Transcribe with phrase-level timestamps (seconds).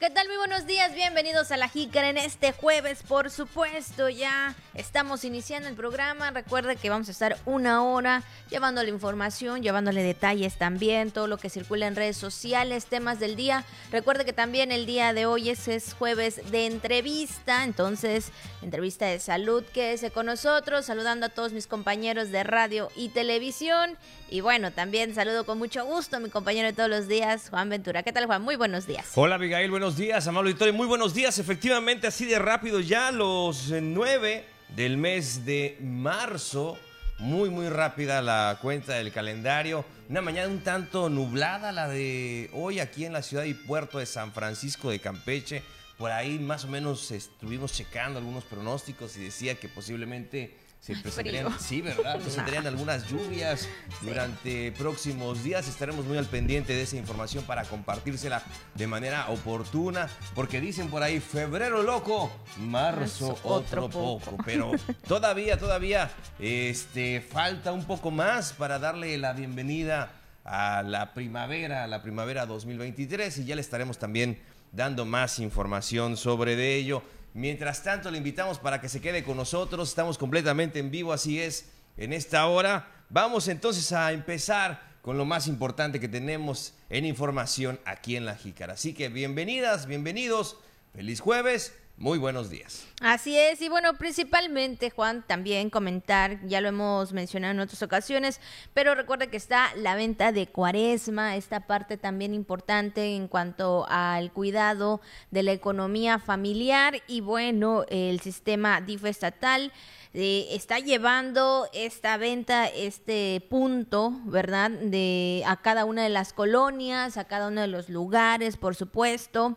[0.00, 0.28] ¿Qué tal?
[0.28, 5.68] Muy buenos días, bienvenidos a La Jícara en este jueves, por supuesto, ya estamos iniciando
[5.68, 11.26] el programa, recuerde que vamos a estar una hora llevándole información, llevándole detalles también, todo
[11.26, 15.26] lo que circula en redes sociales, temas del día, recuerde que también el día de
[15.26, 18.30] hoy es, es jueves de entrevista, entonces,
[18.62, 23.98] entrevista de salud, quédese con nosotros, saludando a todos mis compañeros de radio y televisión,
[24.30, 27.68] y bueno, también saludo con mucho gusto a mi compañero de todos los días, Juan
[27.68, 28.04] Ventura.
[28.04, 28.42] ¿Qué tal, Juan?
[28.42, 29.10] Muy buenos días.
[29.16, 30.74] Hola, Abigail, buenos días, amable auditorio.
[30.74, 31.38] Muy buenos días.
[31.38, 34.44] Efectivamente, así de rápido, ya los eh, nueve
[34.76, 36.78] del mes de marzo.
[37.18, 39.84] Muy, muy rápida la cuenta del calendario.
[40.08, 44.06] Una mañana un tanto nublada la de hoy aquí en la ciudad y puerto de
[44.06, 45.62] San Francisco de Campeche.
[45.96, 50.56] Por ahí más o menos estuvimos checando algunos pronósticos y decía que posiblemente
[50.94, 52.18] se presentarían, sí, ¿verdad?
[52.18, 53.68] presentarían algunas lluvias
[54.00, 55.68] durante próximos días.
[55.68, 58.42] Estaremos muy al pendiente de esa información para compartírsela
[58.74, 64.38] de manera oportuna, porque dicen por ahí, febrero loco, marzo otro, poco.
[64.46, 64.72] Pero
[65.06, 70.12] todavía, todavía, este, falta un poco más para darle la bienvenida
[70.44, 74.38] a la primavera, a la primavera 2023 y ya le estaremos también
[74.72, 77.02] dando más información sobre de ello.
[77.34, 79.88] Mientras tanto, le invitamos para que se quede con nosotros.
[79.88, 82.88] Estamos completamente en vivo, así es, en esta hora.
[83.10, 88.34] Vamos entonces a empezar con lo más importante que tenemos en información aquí en La
[88.34, 88.74] Jícara.
[88.74, 90.56] Así que bienvenidas, bienvenidos.
[90.92, 91.72] Feliz jueves.
[92.00, 92.86] Muy buenos días.
[93.00, 98.40] Así es, y bueno, principalmente, Juan, también comentar, ya lo hemos mencionado en otras ocasiones,
[98.72, 104.30] pero recuerda que está la venta de cuaresma, esta parte también importante en cuanto al
[104.32, 105.00] cuidado
[105.32, 109.72] de la economía familiar y bueno, el sistema DIF estatal.
[110.14, 114.70] Eh, está llevando esta venta, este punto, ¿verdad?
[114.70, 119.56] De a cada una de las colonias, a cada uno de los lugares, por supuesto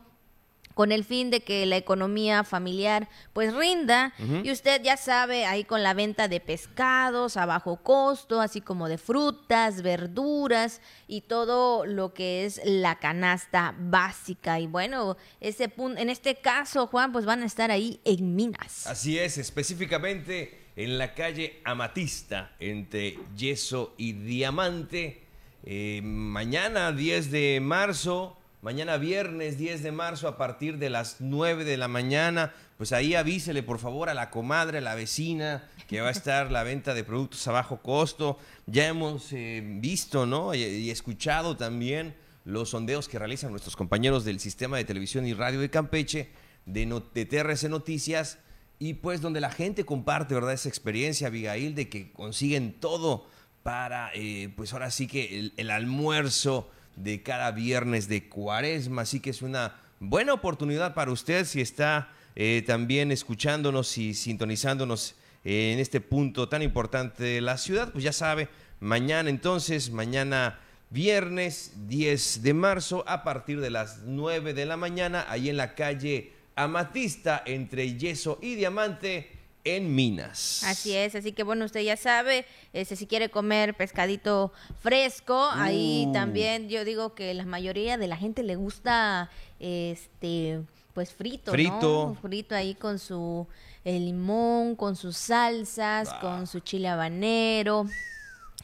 [0.82, 5.64] con el fin de que la economía familiar pues rinda y usted ya sabe ahí
[5.64, 11.86] con la venta de pescados a bajo costo, así como de frutas, verduras y todo
[11.86, 17.25] lo que es la canasta básica y bueno, ese punto en este caso Juan pues
[17.25, 18.88] van a estar ahí en Minas.
[18.88, 25.25] Así es, específicamente en la calle Amatista entre Yeso y Diamante.
[25.64, 31.63] Eh, mañana 10 de marzo Mañana viernes 10 de marzo a partir de las 9
[31.63, 35.99] de la mañana, pues ahí avísele por favor a la comadre, a la vecina, que
[35.99, 38.38] va a estar la venta de productos a bajo costo.
[38.67, 40.53] Ya hemos eh, visto, ¿no?
[40.53, 42.13] Y, escuchado también
[42.45, 46.29] los sondeos que realizan nuestros compañeros del sistema de televisión y radio de Campeche,
[46.67, 48.38] de, de TRC Noticias,
[48.78, 50.53] y pues donde la gente comparte, ¿verdad?
[50.53, 53.25] Esa experiencia, Abigail, de que consiguen todo
[53.63, 59.03] para, eh, pues ahora sí que el almuerzo de cada viernes de cuaresma.
[59.03, 65.16] Así que es una buena oportunidad para usted si está eh, también escuchándonos y sintonizándonos
[65.44, 67.91] en este punto tan importante de la ciudad.
[67.91, 70.59] Pues ya sabe, mañana entonces, mañana
[70.90, 75.73] viernes 10 de marzo a partir de las 9 de la mañana, ahí en la
[75.75, 80.63] calle Amatista entre Yeso y Diamante en Minas.
[80.63, 86.05] Así es, así que bueno, usted ya sabe, este, si quiere comer pescadito fresco, ahí
[86.07, 86.11] uh.
[86.13, 89.29] también yo digo que la mayoría de la gente le gusta
[89.59, 90.61] este
[90.94, 92.17] pues frito, frito.
[92.22, 93.47] Frito ahí con su
[93.83, 97.85] el limón, con sus salsas, con su chile habanero.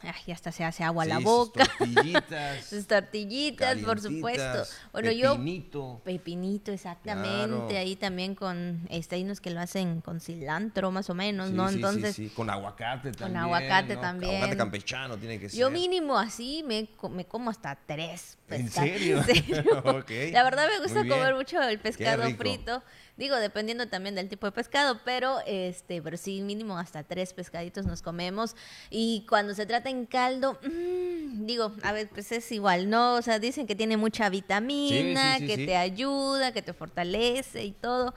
[0.03, 1.65] Ay, hasta se hace agua a la boca.
[1.65, 2.65] Sus tortillitas.
[2.65, 4.63] sus tortillitas, por supuesto.
[4.91, 5.97] Bueno, pepinito.
[5.97, 6.01] yo.
[6.03, 7.77] Pepinito, exactamente.
[7.77, 8.87] Ahí también con.
[8.89, 11.69] Este, hay unos que lo hacen con cilantro, más o menos, ¿no?
[11.69, 12.15] Entonces.
[12.15, 13.29] Sí, sí, Con aguacate también.
[13.29, 14.35] Con aguacate también.
[14.35, 15.59] Aguacate campechano tiene que ser.
[15.59, 18.37] Yo mínimo así me, me como hasta tres.
[18.49, 19.17] ¿En serio?
[19.27, 19.83] ¿En serio?
[20.31, 22.83] La verdad me gusta comer mucho el pescado frito.
[23.17, 27.85] Digo, dependiendo también del tipo de pescado, pero este, pero sí, mínimo hasta tres pescaditos
[27.85, 28.55] nos comemos.
[28.89, 33.15] Y cuando se trata en caldo, mmm, digo, a ver, pues es igual, ¿no?
[33.15, 38.13] O sea, dicen que tiene mucha vitamina, que te ayuda, que te fortalece y todo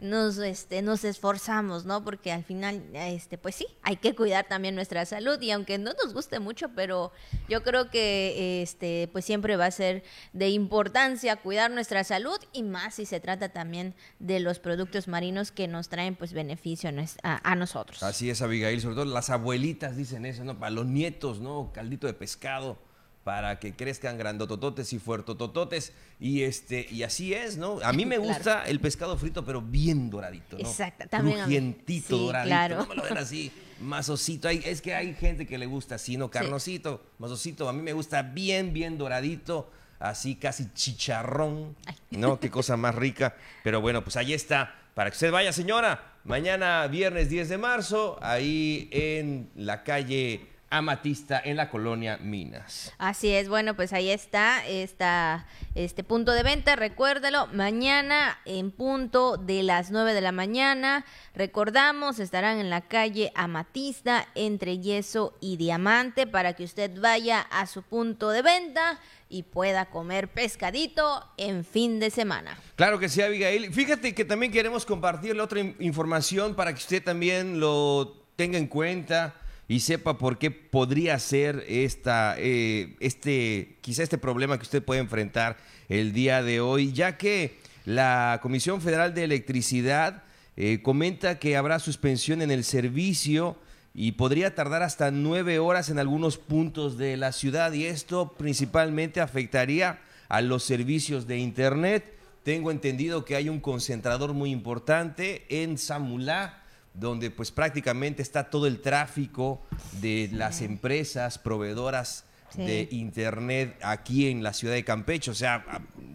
[0.00, 2.04] nos, este, nos esforzamos, ¿no?
[2.04, 5.92] Porque al final, este, pues sí, hay que cuidar también nuestra salud y aunque no
[6.02, 7.12] nos guste mucho, pero
[7.48, 10.02] yo creo que, este, pues siempre va a ser
[10.32, 15.52] de importancia cuidar nuestra salud y más si se trata también de los productos marinos
[15.52, 16.90] que nos traen, pues, beneficio
[17.22, 18.02] a, a nosotros.
[18.02, 20.58] Así es, Abigail, sobre todo las abuelitas dicen eso, ¿no?
[20.58, 21.70] Para los nietos, ¿no?
[21.72, 22.78] Caldito de pescado
[23.24, 25.92] para que crezcan grandotototes y fuertotototes.
[26.20, 27.80] Y este, y así es, ¿no?
[27.82, 30.68] A mí me gusta el pescado frito, pero bien doradito, ¿no?
[30.68, 31.38] Exacto, también.
[31.38, 32.76] Crujientito, doradito.
[32.76, 33.50] No me lo ven así,
[33.80, 34.48] masocito.
[34.48, 36.30] es que hay gente que le gusta así, ¿no?
[36.30, 37.68] Carnosito, masocito.
[37.68, 39.70] A mí me gusta bien, bien doradito.
[39.98, 41.74] así casi chicharrón,
[42.10, 42.38] ¿no?
[42.40, 43.34] Qué cosa más rica.
[43.62, 44.74] Pero bueno, pues ahí está.
[44.94, 51.40] Para que usted vaya, señora, mañana viernes 10 de marzo, ahí en la calle Amatista
[51.44, 52.92] en la colonia Minas.
[52.98, 59.36] Así es, bueno, pues ahí está, está este punto de venta, recuérdalo, mañana en punto
[59.36, 61.04] de las 9 de la mañana,
[61.34, 67.66] recordamos, estarán en la calle Amatista entre Yeso y Diamante para que usted vaya a
[67.66, 68.98] su punto de venta
[69.28, 72.58] y pueda comer pescadito en fin de semana.
[72.76, 73.72] Claro que sí, Abigail.
[73.72, 79.34] Fíjate que también queremos compartirle otra información para que usted también lo tenga en cuenta
[79.68, 85.00] y sepa por qué podría ser esta, eh, este, quizá este problema que usted puede
[85.00, 85.56] enfrentar
[85.88, 90.22] el día de hoy, ya que la Comisión Federal de Electricidad
[90.56, 93.56] eh, comenta que habrá suspensión en el servicio
[93.94, 99.20] y podría tardar hasta nueve horas en algunos puntos de la ciudad y esto principalmente
[99.20, 102.12] afectaría a los servicios de Internet.
[102.42, 106.63] Tengo entendido que hay un concentrador muy importante en Samulá,
[106.94, 109.60] donde pues prácticamente está todo el tráfico
[110.00, 112.24] de las empresas proveedoras
[112.56, 115.30] de internet aquí en la ciudad de Campeche.
[115.30, 115.64] O sea,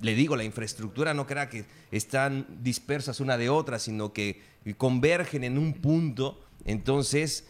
[0.01, 4.41] le digo, la infraestructura no crea que están dispersas una de otra, sino que
[4.77, 6.41] convergen en un punto.
[6.65, 7.45] Entonces,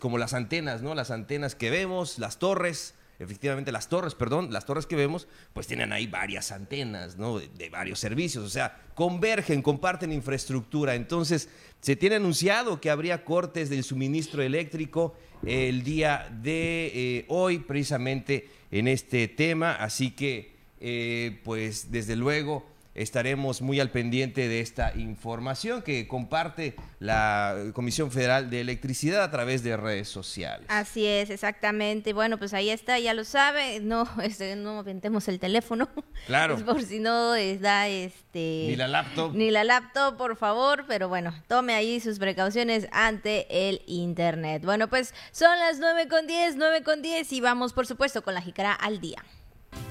[0.00, 0.94] como las antenas, ¿no?
[0.94, 5.66] Las antenas que vemos, las torres, efectivamente las torres, perdón, las torres que vemos, pues
[5.66, 7.38] tienen ahí varias antenas, ¿no?
[7.38, 10.94] De, varios servicios, o sea, convergen, comparten infraestructura.
[10.94, 11.50] Entonces,
[11.80, 15.14] se tiene anunciado que habría cortes del suministro eléctrico
[15.44, 22.69] el día de eh, hoy, precisamente en este tema, así que, eh, pues, desde luego,
[22.94, 29.30] estaremos muy al pendiente de esta información que comparte la Comisión Federal de Electricidad a
[29.30, 30.66] través de redes sociales.
[30.68, 32.12] Así es, exactamente.
[32.12, 33.80] Bueno, pues ahí está, ya lo sabe.
[33.80, 35.88] No, este, no aventemos el teléfono.
[36.26, 36.56] Claro.
[36.64, 38.66] por si no da este.
[38.68, 39.34] Ni la laptop.
[39.34, 40.84] Ni la laptop, por favor.
[40.88, 44.64] Pero bueno, tome ahí sus precauciones ante el internet.
[44.64, 48.34] Bueno, pues son las 9 con 10, 9 con 10 y vamos, por supuesto, con
[48.34, 49.24] la jicara al día.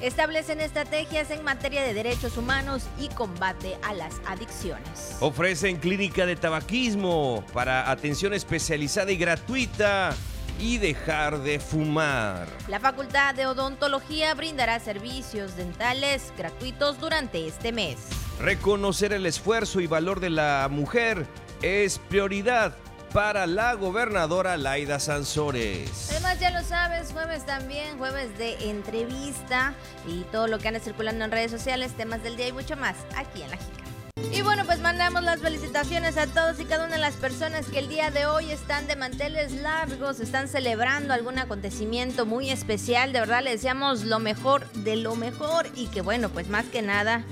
[0.02, 5.18] Establecen estrategias en materia de derechos humanos y combate a las adicciones.
[5.20, 10.16] Ofrecen clínica de tabaquismo para atención especializada y gratuita
[10.58, 12.48] y dejar de fumar.
[12.70, 17.98] La Facultad de Odontología brindará servicios dentales gratuitos durante este mes.
[18.40, 21.28] Reconocer el esfuerzo y valor de la mujer
[21.62, 22.74] es prioridad
[23.14, 26.10] para la gobernadora Laida Sansores.
[26.12, 29.74] Además, ya lo sabes, jueves también, jueves de entrevista
[30.08, 32.96] y todo lo que anda circulando en redes sociales, temas del día y mucho más
[33.16, 33.90] aquí en La Jica.
[34.32, 37.80] Y bueno, pues mandamos las felicitaciones a todos y cada una de las personas que
[37.80, 43.12] el día de hoy están de manteles largos, están celebrando algún acontecimiento muy especial.
[43.12, 46.82] De verdad, les deseamos lo mejor de lo mejor y que bueno, pues más que
[46.82, 47.24] nada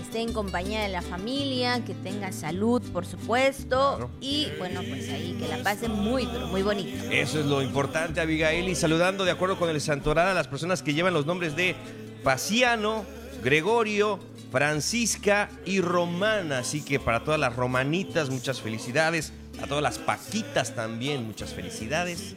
[0.00, 5.36] esté en compañía de la familia, que tenga salud, por supuesto, y bueno, pues ahí
[5.38, 7.04] que la pase muy, pero muy bonito.
[7.10, 10.82] Eso es lo importante, Abigail, y saludando de acuerdo con el santoral a las personas
[10.82, 11.74] que llevan los nombres de
[12.22, 13.04] Paciano,
[13.42, 14.18] Gregorio,
[14.50, 19.32] Francisca y Romana, así que para todas las romanitas, muchas felicidades,
[19.62, 22.36] a todas las paquitas también, muchas felicidades.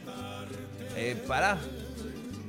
[0.96, 1.58] Eh, para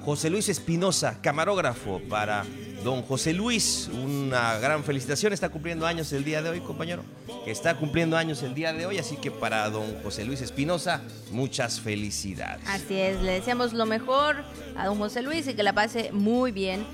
[0.04, 2.46] José Luis Espinosa, camarógrafo, para
[2.84, 3.90] don José Luis.
[3.94, 7.04] Una gran felicitación, está cumpliendo años el día de hoy, compañero.
[7.46, 11.80] Está cumpliendo años el día de hoy, así que para don José Luis Espinosa, muchas
[11.80, 12.68] felicidades.
[12.68, 14.38] Así es, le deseamos lo mejor
[14.76, 16.86] a don José Luis y que la pase muy bien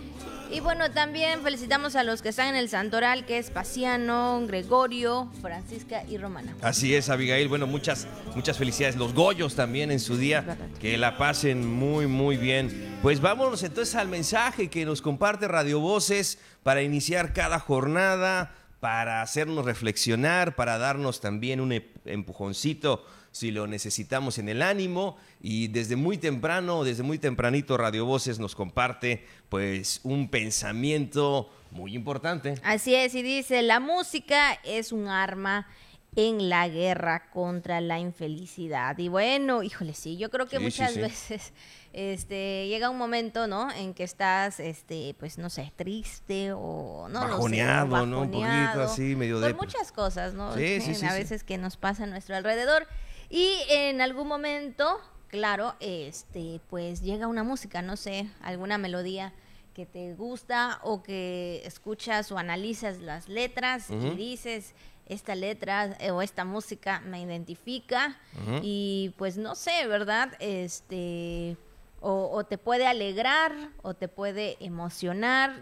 [0.51, 5.31] y bueno, también felicitamos a los que están en el Santoral, que es Paciano, Gregorio,
[5.41, 6.55] Francisca y Romana.
[6.61, 7.47] Así es, Abigail.
[7.47, 8.95] Bueno, muchas, muchas felicidades.
[8.95, 10.57] Los Goyos también en su día.
[10.79, 12.97] Que la pasen muy, muy bien.
[13.01, 19.21] Pues vámonos entonces al mensaje que nos comparte Radio Voces para iniciar cada jornada, para
[19.21, 21.73] hacernos reflexionar, para darnos también un
[22.05, 28.05] empujoncito si lo necesitamos en el ánimo y desde muy temprano, desde muy tempranito Radio
[28.05, 32.55] Voces nos comparte pues un pensamiento muy importante.
[32.63, 35.67] Así es, y dice, la música es un arma
[36.15, 38.97] en la guerra contra la infelicidad.
[38.99, 41.51] Y bueno, híjole, sí, yo creo que muchas veces
[41.91, 43.69] este llega un momento, ¿no?
[43.69, 48.21] En que estás este pues no sé, triste o no bajoneado, ¿no?
[48.21, 50.55] Un poquito así, medio de muchas cosas, ¿no?
[50.55, 52.87] Sí, sí, a veces que nos pasa a nuestro alrededor.
[53.35, 59.33] Y en algún momento, claro, este, pues llega una música, no sé, alguna melodía
[59.73, 64.73] que te gusta o que escuchas o analizas las letras y dices
[65.05, 68.17] esta letra eh, o esta música me identifica
[68.61, 70.31] y pues no sé, ¿verdad?
[70.39, 71.57] Este
[71.99, 73.51] o, te puede alegrar
[73.81, 75.59] o te puede emocionar.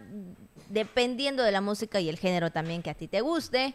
[0.69, 3.73] dependiendo de la música y el género también que a ti te guste.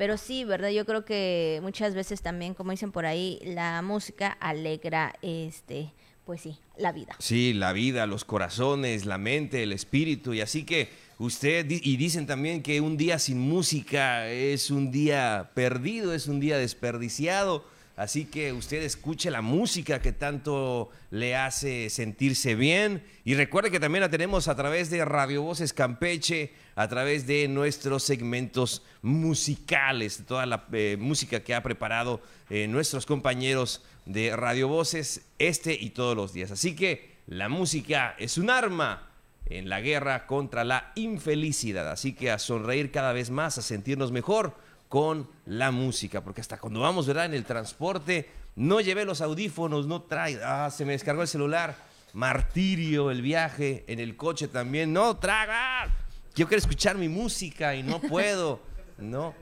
[0.00, 0.70] Pero sí, ¿verdad?
[0.70, 5.92] Yo creo que muchas veces también, como dicen por ahí, la música alegra este
[6.24, 7.14] pues sí, la vida.
[7.18, 10.32] Sí, la vida, los corazones, la mente, el espíritu.
[10.32, 10.88] Y así que
[11.18, 16.40] usted, y dicen también que un día sin música es un día perdido, es un
[16.40, 17.66] día desperdiciado.
[18.00, 23.04] Así que usted escuche la música que tanto le hace sentirse bien.
[23.26, 27.46] Y recuerde que también la tenemos a través de Radio Voces Campeche, a través de
[27.46, 34.68] nuestros segmentos musicales, toda la eh, música que ha preparado eh, nuestros compañeros de Radio
[34.68, 36.50] Voces este y todos los días.
[36.52, 39.10] Así que la música es un arma
[39.44, 41.90] en la guerra contra la infelicidad.
[41.90, 44.56] Así que a sonreír cada vez más, a sentirnos mejor
[44.90, 47.26] con la música, porque hasta cuando vamos, ¿verdad?
[47.26, 51.76] En el transporte, no llevé los audífonos, no trae, ah, se me descargó el celular,
[52.12, 55.86] martirio el viaje, en el coche también, no traga,
[56.34, 58.60] yo quiero escuchar mi música y no puedo,
[58.98, 59.32] ¿no?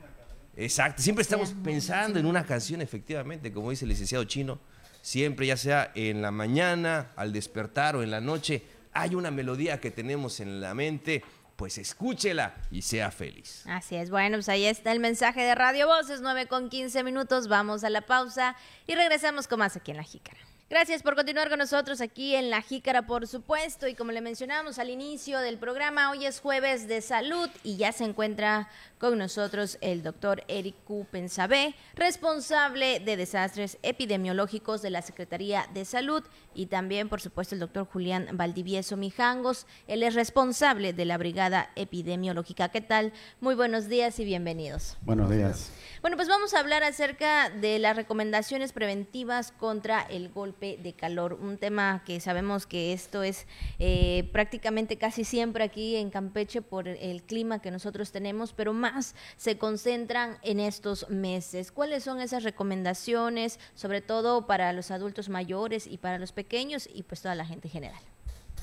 [0.55, 4.59] Exacto, siempre estamos pensando en una canción, efectivamente, como dice el licenciado Chino,
[5.01, 9.81] siempre ya sea en la mañana, al despertar o en la noche, hay una melodía
[9.81, 11.23] que tenemos en la mente
[11.59, 13.65] pues escúchela y sea feliz.
[13.67, 17.49] Así es, bueno, pues ahí está el mensaje de Radio Voces, 9 con 15 minutos,
[17.49, 18.55] vamos a la pausa
[18.87, 20.39] y regresamos con más aquí en La Jícara.
[20.71, 23.89] Gracias por continuar con nosotros aquí en La Jícara, por supuesto.
[23.89, 27.91] Y como le mencionamos al inicio del programa, hoy es jueves de salud y ya
[27.91, 31.07] se encuentra con nosotros el doctor Eric Q.
[31.11, 36.23] Pensabé, responsable de desastres epidemiológicos de la Secretaría de Salud.
[36.55, 39.67] Y también, por supuesto, el doctor Julián Valdivieso Mijangos.
[39.87, 42.69] Él es responsable de la Brigada Epidemiológica.
[42.69, 43.15] ¿Qué tal?
[43.41, 44.99] Muy buenos días y bienvenidos.
[45.01, 45.73] Buenos días.
[46.03, 51.35] Bueno, pues vamos a hablar acerca de las recomendaciones preventivas contra el golpe de calor,
[51.35, 53.47] un tema que sabemos que esto es
[53.79, 59.15] eh, prácticamente casi siempre aquí en Campeche por el clima que nosotros tenemos, pero más
[59.37, 61.73] se concentran en estos meses.
[61.73, 67.03] ¿Cuáles son esas recomendaciones, sobre todo para los adultos mayores y para los pequeños y
[67.03, 68.03] pues toda la gente en general?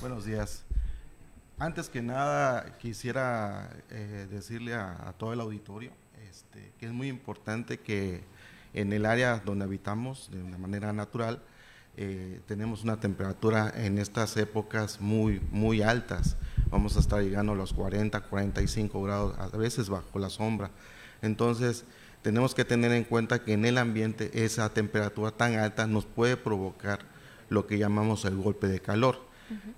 [0.00, 0.64] Buenos días.
[1.58, 5.90] Antes que nada, quisiera eh, decirle a todo el auditorio
[6.28, 8.22] este, que es muy importante que
[8.74, 11.42] en el área donde habitamos, de una manera natural,
[11.96, 16.36] eh, tenemos una temperatura en estas épocas muy, muy altas.
[16.70, 20.70] Vamos a estar llegando a los 40, 45 grados, a veces bajo la sombra.
[21.22, 21.84] Entonces,
[22.22, 26.36] tenemos que tener en cuenta que en el ambiente esa temperatura tan alta nos puede
[26.36, 27.00] provocar
[27.48, 29.24] lo que llamamos el golpe de calor.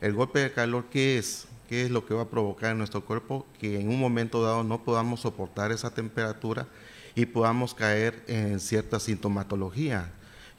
[0.00, 1.46] El golpe de calor, ¿qué es?
[1.68, 4.64] qué es lo que va a provocar en nuestro cuerpo que en un momento dado
[4.64, 6.66] no podamos soportar esa temperatura
[7.14, 10.10] y podamos caer en cierta sintomatología,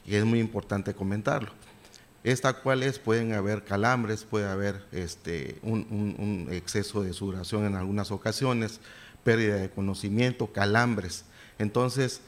[0.06, 1.50] y es muy importante comentarlo.
[2.22, 8.10] Esta cual es, pueden haber calambres, puede haber este, un, exceso de sudoración en algunas
[8.10, 8.80] ocasiones,
[9.24, 11.24] pérdida de conocimiento, calambres.
[11.58, 12.20] Entonces,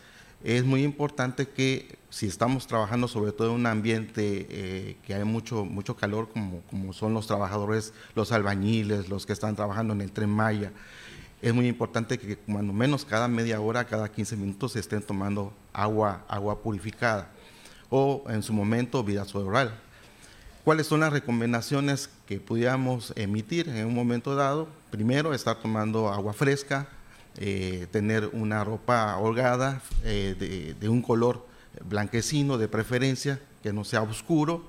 [0.44, 5.24] es muy importante que si estamos trabajando sobre todo en un ambiente eh, que hay
[5.24, 10.00] mucho, mucho calor, como, como son los trabajadores, los albañiles, los que están trabajando en
[10.00, 10.72] el tren Maya,
[11.42, 15.52] es muy importante que cuando menos cada media hora, cada 15 minutos, se estén tomando
[15.74, 17.30] agua, agua purificada
[17.94, 19.78] o en su momento vida oral.
[20.64, 24.66] ¿Cuáles son las recomendaciones que pudiéramos emitir en un momento dado?
[24.90, 26.88] Primero, estar tomando agua fresca,
[27.36, 31.46] eh, tener una ropa holgada eh, de, un color
[31.84, 34.64] blanquecino de preferencia, que no sea oscuro,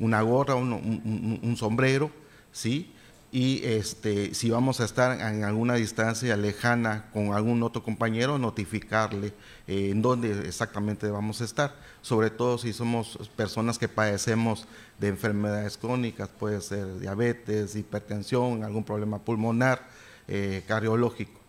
[0.00, 2.10] una gorra, un, sombrero,
[2.50, 2.92] ¿sí?
[3.36, 9.32] Y este, si vamos a estar en alguna distancia lejana con algún otro compañero, notificarle
[9.66, 14.68] eh, en dónde exactamente vamos a estar, sobre todo si somos personas que padecemos
[15.00, 19.84] de enfermedades crónicas, puede ser diabetes, hipertensión, algún problema pulmonar,
[20.68, 21.43] cardiológico.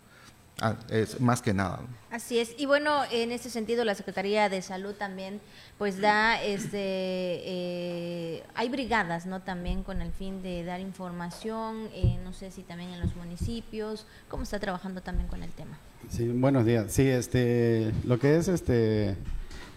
[0.61, 1.81] Ah, es más que nada.
[2.11, 2.53] Así es.
[2.57, 5.41] Y bueno, en ese sentido, la Secretaría de Salud también,
[5.77, 9.41] pues da, este, eh, hay brigadas, ¿no?
[9.41, 14.07] También con el fin de dar información, eh, no sé si también en los municipios,
[14.29, 15.77] ¿cómo está trabajando también con el tema?
[16.09, 16.89] Sí, buenos días.
[16.89, 19.17] Sí, este, lo que es este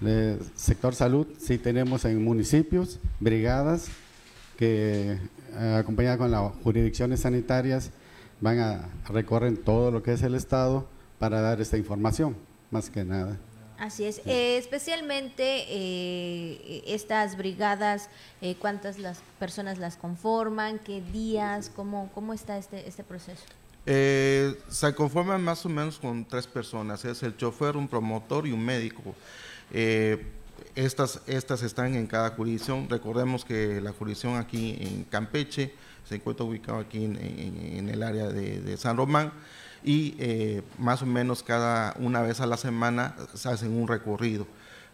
[0.00, 3.88] el sector salud, sí tenemos en municipios brigadas
[4.56, 5.18] que
[5.54, 7.90] eh, acompañadas con las jurisdicciones sanitarias
[8.40, 10.86] van a recorrer todo lo que es el Estado
[11.18, 12.36] para dar esta información,
[12.70, 13.38] más que nada.
[13.78, 20.80] Así es, eh, especialmente eh, estas brigadas, eh, ¿cuántas las personas las conforman?
[20.80, 21.70] ¿Qué días?
[21.74, 23.42] ¿Cómo, cómo está este, este proceso?
[23.86, 28.62] se conforman más o menos con tres personas, es el chofer, un promotor y un
[28.62, 29.14] médico.
[30.74, 32.86] estas, estas están en cada jurisdicción.
[32.90, 35.72] Recordemos que la jurisdicción aquí en Campeche
[36.08, 39.32] se encuentra ubicado aquí en, el área de, San Román
[39.84, 44.46] y eh, más o menos cada una vez a la semana se hacen un recorrido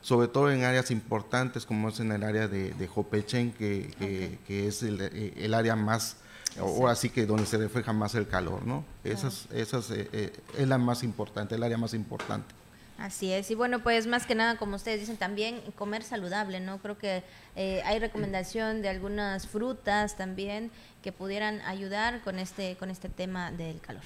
[0.04, 4.68] sobre todo en áreas importantes como es en el área de, de Jopechen, que, que,
[4.68, 6.18] es el, el, área más,
[6.60, 8.84] o así que donde se refleja más el calor, ¿no?
[9.02, 12.54] Esas, esas eh, eh, es la más importante, el área más importante.
[12.98, 16.78] Así es, y bueno, pues más que nada, como ustedes dicen, también comer saludable, ¿no?
[16.78, 17.24] Creo que
[17.56, 20.70] eh, hay recomendación de algunas frutas también
[21.02, 24.02] que pudieran ayudar con este, con este tema del calor.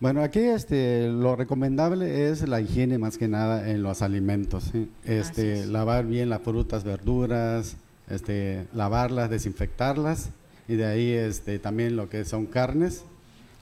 [0.00, 4.72] Bueno, aquí este, lo recomendable es la higiene más que nada en los alimentos.
[5.04, 7.76] Este, lavar bien las frutas, verduras,
[8.10, 10.30] este, lavarlas, desinfectarlas
[10.68, 13.04] y de ahí este, también lo que son carnes,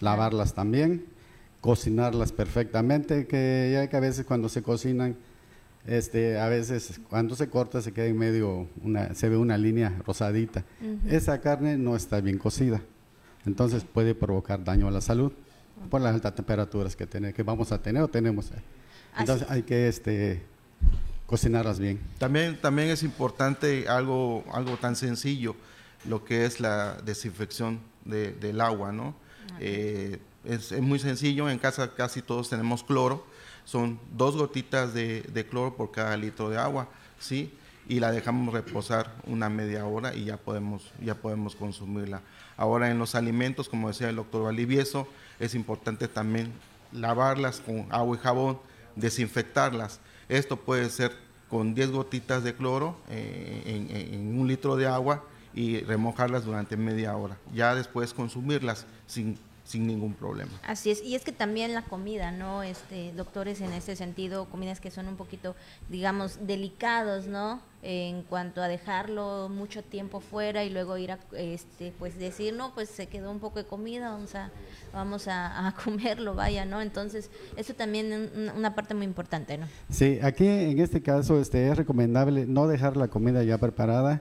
[0.01, 1.05] lavarlas también,
[1.63, 5.17] cocinarlas perfectamente, que ya que a veces cuando se cocinan,
[5.87, 9.97] este, a veces cuando se corta se queda en medio, una, se ve una línea
[10.05, 10.65] rosadita.
[11.09, 12.83] Esa carne no está bien cocida,
[13.47, 15.33] entonces puede provocar daño a la salud
[15.89, 18.51] por las altas temperaturas que, tener, que vamos a tener o tenemos.
[19.17, 20.43] Entonces hay que este,
[21.27, 22.01] cocinarlas bien.
[22.19, 25.55] También, también es importante algo, algo tan sencillo,
[26.09, 29.15] lo que es la desinfección del agua, ¿no?
[29.61, 33.25] Eh, es, muy sencillo, en casa casi todos tenemos cloro,
[33.65, 37.53] son dos gotitas de, cloro por cada litro de agua, ¿sí?
[37.89, 42.23] Y la dejamos reposar una media hora y ya podemos, ya podemos consumirla.
[42.57, 45.09] Ahora en los alimentos, como decía el doctor Valivieso,
[45.41, 46.53] es importante también
[46.93, 48.59] lavarlas con agua y jabón,
[48.97, 50.01] desinfectarlas.
[50.29, 51.13] Esto puede ser
[51.49, 57.17] con 10 gotitas de cloro eh, en, un litro de agua y remojarlas durante media
[57.17, 57.37] hora.
[57.53, 59.39] Ya después consumirlas sin
[59.73, 60.51] sin ningún problema.
[60.67, 62.63] Así es, y es que también la comida, ¿no?
[62.63, 65.57] Este, doctores, en ese sentido, comidas que son un poquito,
[65.89, 67.63] digamos, delicados, ¿no?
[67.83, 72.75] En cuanto a dejarlo mucho tiempo fuera y luego ir a, este, pues decir, no,
[72.75, 74.51] pues se quedó un poco de comida, vamos a,
[74.93, 76.83] vamos a, comerlo, vaya, ¿no?
[76.83, 79.67] Entonces, eso también es una parte muy importante, ¿no?
[79.89, 84.21] Sí, aquí en este caso, este, es recomendable no dejar la comida ya preparada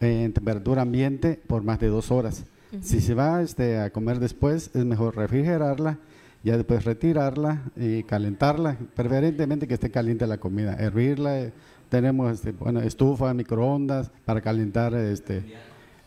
[0.00, 2.44] en temperatura ambiente por más de dos horas
[2.82, 5.98] si se va este, a comer después, es mejor refrigerarla,
[6.42, 11.40] ya después retirarla y calentarla, preferentemente que esté caliente la comida, hervirla.
[11.40, 11.52] Eh,
[11.88, 15.42] tenemos este, bueno, estufa, microondas para calentar este,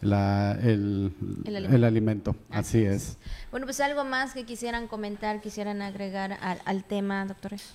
[0.02, 1.14] la, el,
[1.84, 2.36] alimento.
[2.50, 3.18] Así, es.
[3.52, 7.72] Bueno, pues algo más que quisieran comentar, quisieran agregar al, tema, doctores.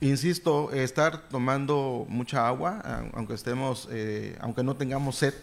[0.00, 2.80] Insisto, estar tomando mucha agua,
[3.12, 5.34] aunque estemos, eh, aunque no tengamos sed,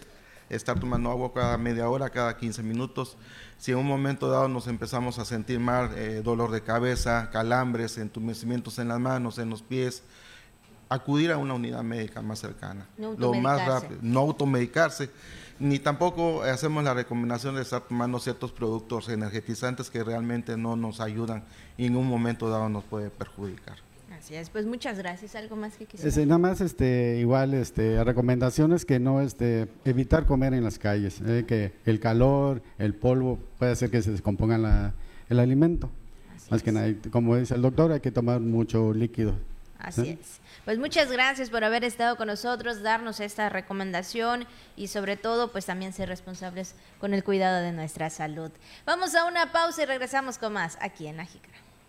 [0.50, 3.18] estar tomando agua cada media hora, cada 15 minutos.
[3.58, 7.98] Si en un momento dado nos empezamos a sentir mal, eh, dolor de cabeza, calambres,
[7.98, 10.04] entumecimientos en las manos, en los pies,
[10.90, 12.88] acudir a una unidad médica más cercana.
[12.98, 15.10] No lo más rápido, no automedicarse,
[15.60, 21.00] ni tampoco hacemos la recomendación de estar tomando ciertos productos energetizantes que realmente no nos
[21.02, 21.44] ayudan
[21.78, 23.87] y en un momento dado nos puede perjudicar.
[24.28, 25.36] Así es, pues muchas gracias.
[25.36, 26.26] ¿Algo más que quisiera?
[26.26, 31.46] nada más, este, igual, este, recomendaciones que no, este, evitar comer en las calles, eh,
[31.48, 34.94] que el calor, el polvo puede hacer que se descomponga la,
[35.30, 35.90] el alimento.
[36.50, 39.34] más que nada, como dice el doctor, hay que tomar mucho líquido.
[39.80, 40.42] Así es.
[40.66, 45.66] Pues muchas gracias por haber estado con nosotros, darnos esta recomendación y sobre todo pues
[45.66, 48.52] también ser responsables con el cuidado de nuestra salud.
[48.86, 51.26] Vamos a una pausa y regresamos con más aquí en La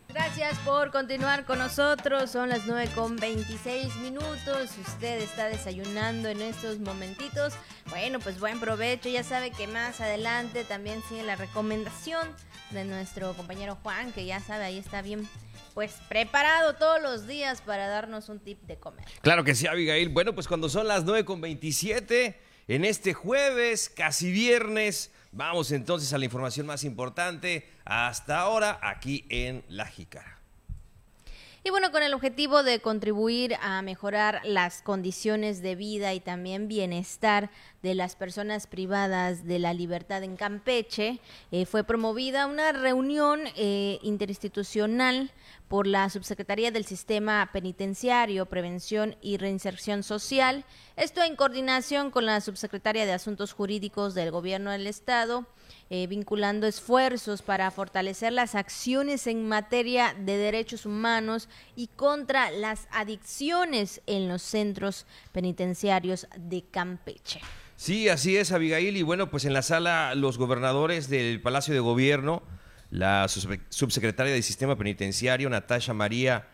[0.08, 2.30] Gracias por continuar con nosotros.
[2.30, 4.70] Son las 9 con 26 minutos.
[4.80, 7.52] usted está desayunando en estos momentitos,
[7.90, 9.10] bueno, pues buen provecho.
[9.10, 12.26] Ya sabe que más adelante también sigue la recomendación
[12.70, 15.28] de nuestro compañero Juan, que ya sabe, ahí está bien
[15.74, 19.04] pues preparado todos los días para darnos un tip de comer.
[19.20, 20.08] Claro que sí, Abigail.
[20.08, 26.12] Bueno, pues cuando son las 9 con 27, en este jueves, casi viernes, Vamos entonces
[26.12, 30.38] a la información más importante hasta ahora aquí en La Jícara.
[31.64, 36.66] Y bueno, con el objetivo de contribuir a mejorar las condiciones de vida y también
[36.66, 37.50] bienestar
[37.82, 41.20] de las personas privadas de la libertad en Campeche,
[41.52, 45.30] eh, fue promovida una reunión eh, interinstitucional
[45.68, 50.64] por la Subsecretaría del Sistema Penitenciario, Prevención y Reinserción Social,
[50.96, 55.46] esto en coordinación con la Subsecretaria de Asuntos Jurídicos del Gobierno del Estado,
[55.90, 62.88] eh, vinculando esfuerzos para fortalecer las acciones en materia de derechos humanos y contra las
[62.90, 67.40] adicciones en los centros penitenciarios de Campeche.
[67.78, 68.96] Sí, así es, Abigail.
[68.96, 72.42] Y bueno, pues en la sala los gobernadores del Palacio de Gobierno,
[72.90, 76.48] la subsecretaria del Sistema Penitenciario, Natasha María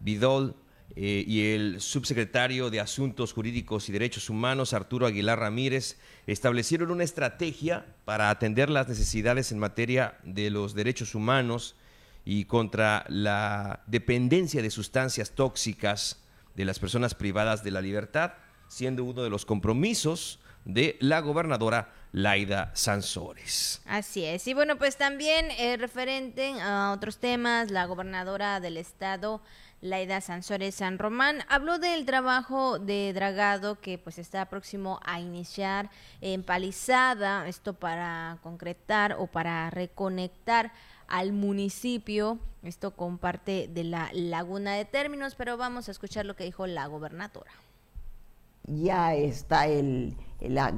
[0.00, 0.56] Vidol,
[0.96, 7.04] eh, y el subsecretario de Asuntos Jurídicos y Derechos Humanos, Arturo Aguilar Ramírez, establecieron una
[7.04, 11.76] estrategia para atender las necesidades en materia de los derechos humanos
[12.24, 16.22] y contra la dependencia de sustancias tóxicas
[16.54, 18.32] de las personas privadas de la libertad,
[18.68, 23.80] siendo uno de los compromisos de la gobernadora Laida Sansores.
[23.86, 24.46] Así es.
[24.46, 29.42] Y bueno, pues también eh, referente a otros temas, la gobernadora del estado
[29.82, 35.90] Laida Sansores San Román habló del trabajo de dragado que pues está próximo a iniciar
[36.20, 40.72] en Palizada, esto para concretar o para reconectar
[41.08, 46.36] al municipio, esto con parte de la laguna de términos, pero vamos a escuchar lo
[46.36, 47.50] que dijo la gobernadora.
[48.64, 50.72] Ya está el, la,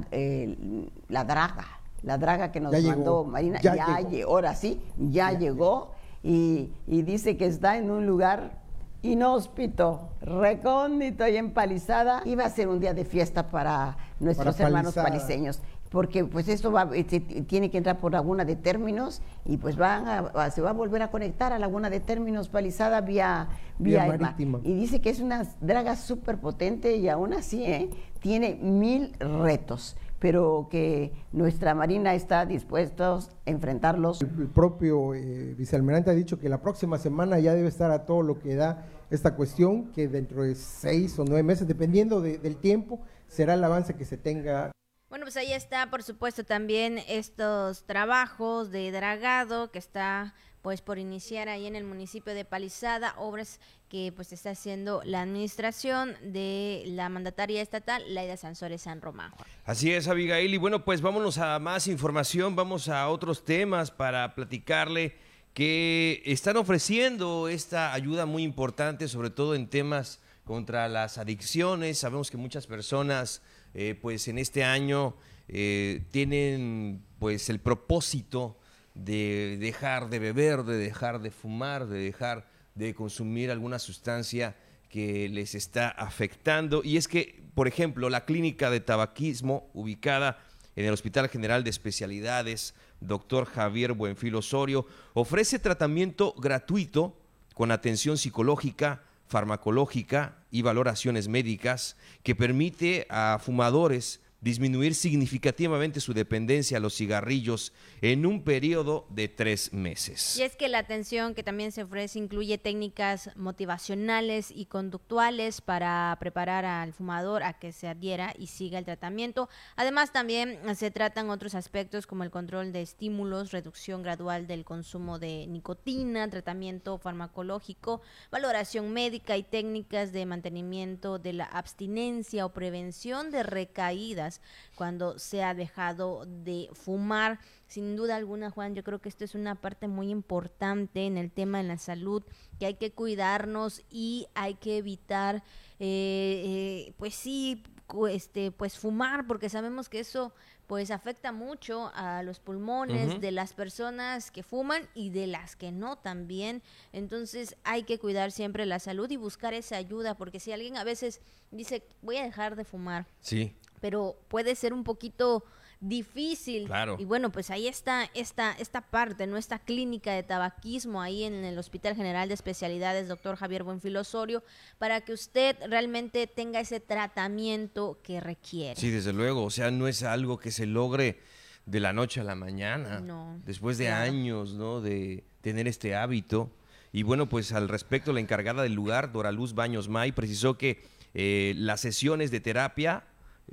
[1.07, 1.67] la draga,
[2.01, 4.31] la draga que nos mandó Marina, ya, llegó.
[4.31, 5.91] ahora sí, ya, llegó
[6.23, 8.63] y, y dice que está en un lugar
[9.05, 15.61] inhóspito, recóndito y empalizada, iba a ser un día de fiesta para nuestros hermanos paliseños.
[15.89, 20.07] Porque pues esto va, este, tiene que entrar por Laguna de Términos y pues van
[20.07, 24.59] a, se va a volver a conectar a Laguna de Términos palizada vía, vía, marítima.
[24.63, 27.89] Y dice que es una draga súper potente y aún así ¿eh?
[28.19, 34.21] tiene mil retos pero que nuestra Marina está dispuesta a enfrentarlos.
[34.21, 38.23] El, propio eh, vicealmirante ha dicho que la próxima semana ya debe estar a todo
[38.23, 43.01] lo que da esta cuestión, que dentro de seis o nueve meses, dependiendo del tiempo,
[43.27, 44.71] será el avance que se tenga.
[45.15, 50.99] Bueno, pues ahí está, por supuesto, también estos trabajos de dragado que está pues por
[50.99, 56.83] iniciar ahí en el municipio de Palizada, obras que pues está haciendo la administración de
[56.87, 59.31] la mandataria estatal, Laida Sansores San Román.
[59.63, 64.35] Así es, Abigail, y bueno, pues vámonos a más información, vamos a otros temas para
[64.35, 65.15] platicarle
[65.53, 71.99] que están ofreciendo esta ayuda muy importante, sobre todo en temas contra las adicciones.
[71.99, 73.41] Sabemos que muchas personas,
[73.75, 75.15] eh, pues en este año
[75.49, 78.57] eh, tienen pues el propósito
[78.93, 84.55] de dejar de beber, de dejar de fumar, de dejar de consumir alguna sustancia
[84.89, 86.81] que les está afectando.
[86.85, 90.39] Y es que, por ejemplo, la clínica de tabaquismo ubicada
[90.77, 97.17] en el Hospital General de Especialidades, doctor Javier Buenfil Osorio, ofrece tratamiento gratuito
[97.53, 106.77] con atención psicológica, farmacológica y valoraciones médicas que permite a fumadores disminuir significativamente su dependencia
[106.77, 110.37] a los cigarrillos en un periodo de tres meses.
[110.37, 116.15] Y es que la atención que también se ofrece incluye técnicas motivacionales y conductuales para
[116.19, 119.49] preparar al fumador a que se adhiera y siga el tratamiento.
[119.77, 125.17] Además, también se tratan otros aspectos como el control de estímulos, reducción gradual del consumo
[125.17, 133.31] de nicotina, tratamiento farmacológico, valoración médica y técnicas de mantenimiento de la abstinencia o prevención
[133.31, 134.34] de recaídas
[134.75, 137.39] cuando se ha dejado de fumar.
[137.67, 141.31] Sin duda alguna, Juan, yo creo que esto es una parte muy importante en el
[141.31, 142.23] tema de la salud,
[142.59, 145.43] que hay que cuidarnos y hay que evitar,
[145.79, 146.43] eh,
[146.89, 147.63] eh, pues sí,
[148.09, 150.33] este, pues fumar, porque sabemos que eso
[150.67, 155.71] pues afecta mucho a los pulmones de las personas que fuman y de las que
[155.71, 156.63] no también.
[156.91, 160.83] Entonces hay que cuidar siempre la salud y buscar esa ayuda, porque si alguien a
[160.83, 161.21] veces
[161.51, 163.05] dice, voy a dejar de fumar.
[163.21, 165.43] Sí pero puede ser un poquito
[165.79, 166.65] difícil.
[166.65, 166.97] Claro.
[166.99, 169.37] Y bueno, pues ahí está esta, esta parte, ¿no?
[169.37, 174.43] Esta clínica de tabaquismo ahí en el Hospital General de Especialidades, doctor Javier Buenfil Osorio,
[174.77, 178.79] para que usted realmente tenga ese tratamiento que requiere.
[178.79, 179.43] Sí, desde luego.
[179.43, 181.19] O sea, no es algo que se logre
[181.65, 182.99] de la noche a la mañana.
[182.99, 183.39] No.
[183.45, 184.81] Después de años, ¿no?
[184.81, 186.51] De tener este hábito.
[186.91, 190.83] Y bueno, pues al respecto, la encargada del lugar, Dora Luz Baños May, precisó que
[191.13, 193.03] eh, las sesiones de terapia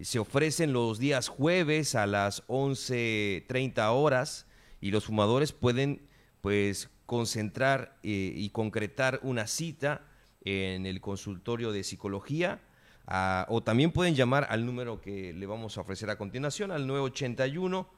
[0.01, 4.47] se ofrecen los días jueves a las 11.30 horas
[4.81, 6.09] y los fumadores pueden
[6.41, 10.07] pues concentrar eh, y concretar una cita
[10.45, 12.61] en el consultorio de psicología
[13.07, 16.87] ah, o también pueden llamar al número que le vamos a ofrecer a continuación al
[16.87, 17.89] 981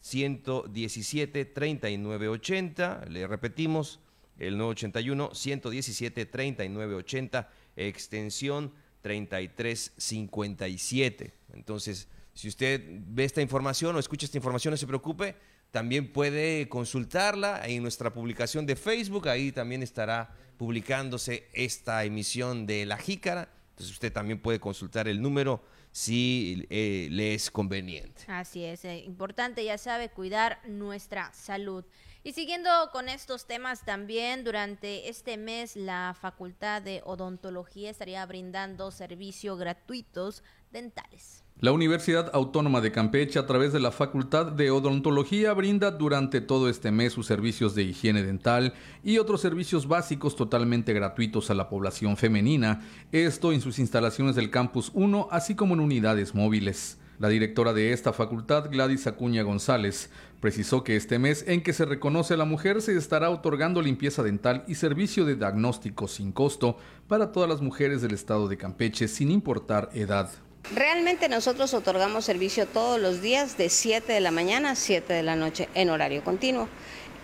[0.00, 4.00] 117 3980 le repetimos
[4.38, 11.34] el 981 117 3980 extensión 3357.
[11.52, 15.36] Entonces, si usted ve esta información o escucha esta información, no se preocupe,
[15.70, 22.86] también puede consultarla en nuestra publicación de Facebook, ahí también estará publicándose esta emisión de
[22.86, 23.48] La Jícara.
[23.70, 28.22] Entonces usted también puede consultar el número si eh, le es conveniente.
[28.26, 31.84] Así es, eh, importante, ya sabe, cuidar nuestra salud.
[32.24, 38.90] Y siguiendo con estos temas también, durante este mes la Facultad de Odontología estaría brindando
[38.90, 41.41] servicios gratuitos dentales.
[41.60, 46.68] La Universidad Autónoma de Campeche, a través de la Facultad de Odontología, brinda durante todo
[46.68, 51.68] este mes sus servicios de higiene dental y otros servicios básicos totalmente gratuitos a la
[51.68, 52.80] población femenina,
[53.12, 56.98] esto en sus instalaciones del Campus 1, así como en unidades móviles.
[57.20, 60.10] La directora de esta facultad, Gladys Acuña González,
[60.40, 64.24] precisó que este mes en que se reconoce a la mujer se estará otorgando limpieza
[64.24, 69.06] dental y servicio de diagnóstico sin costo para todas las mujeres del estado de Campeche,
[69.06, 70.30] sin importar edad.
[70.70, 75.22] Realmente nosotros otorgamos servicio todos los días de 7 de la mañana a 7 de
[75.22, 76.68] la noche en horario continuo.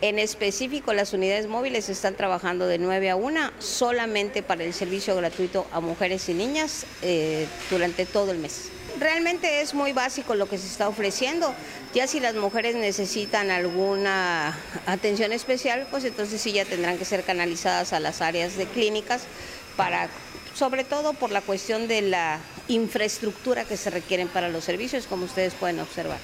[0.01, 5.17] En específico, las unidades móviles están trabajando de 9 a 1 solamente para el servicio
[5.17, 8.71] gratuito a mujeres y niñas eh, durante todo el mes.
[9.01, 11.55] Realmente es muy básico lo que se está ofreciendo.
[11.95, 17.25] Ya si las mujeres necesitan alguna atención especial, pues entonces sí ya tendrán que ser
[17.25, 19.23] canalizadas a las áreas de clínicas
[19.77, 20.09] para
[20.59, 25.25] sobre todo por la cuestión de la infraestructura que se requieren para los servicios, como
[25.25, 26.19] ustedes pueden observar.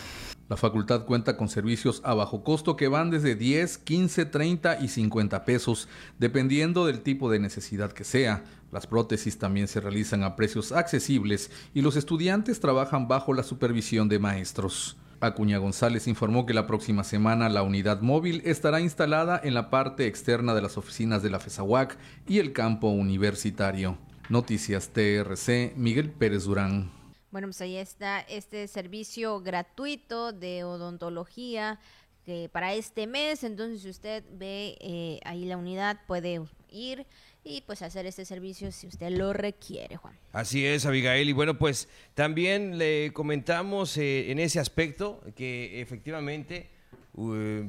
[0.49, 4.89] La facultad cuenta con servicios a bajo costo que van desde 10, 15, 30 y
[4.89, 8.43] 50 pesos, dependiendo del tipo de necesidad que sea.
[8.73, 14.09] Las prótesis también se realizan a precios accesibles y los estudiantes trabajan bajo la supervisión
[14.09, 14.97] de maestros.
[15.21, 20.09] Acuña González informó que la próxima semana la unidad móvil estará instalada en la parte
[20.09, 23.97] externa de las oficinas de la FESAUAC y el campo universitario.
[24.29, 26.91] Noticias TRC, Miguel Pérez Durán.
[27.31, 31.79] Bueno, pues ahí está este servicio gratuito de odontología
[32.25, 33.45] que para este mes.
[33.45, 37.07] Entonces, si usted ve eh, ahí la unidad, puede ir
[37.45, 40.19] y pues hacer este servicio si usted lo requiere, Juan.
[40.33, 41.29] Así es, Abigail.
[41.29, 46.71] Y bueno, pues también le comentamos eh, en ese aspecto que efectivamente,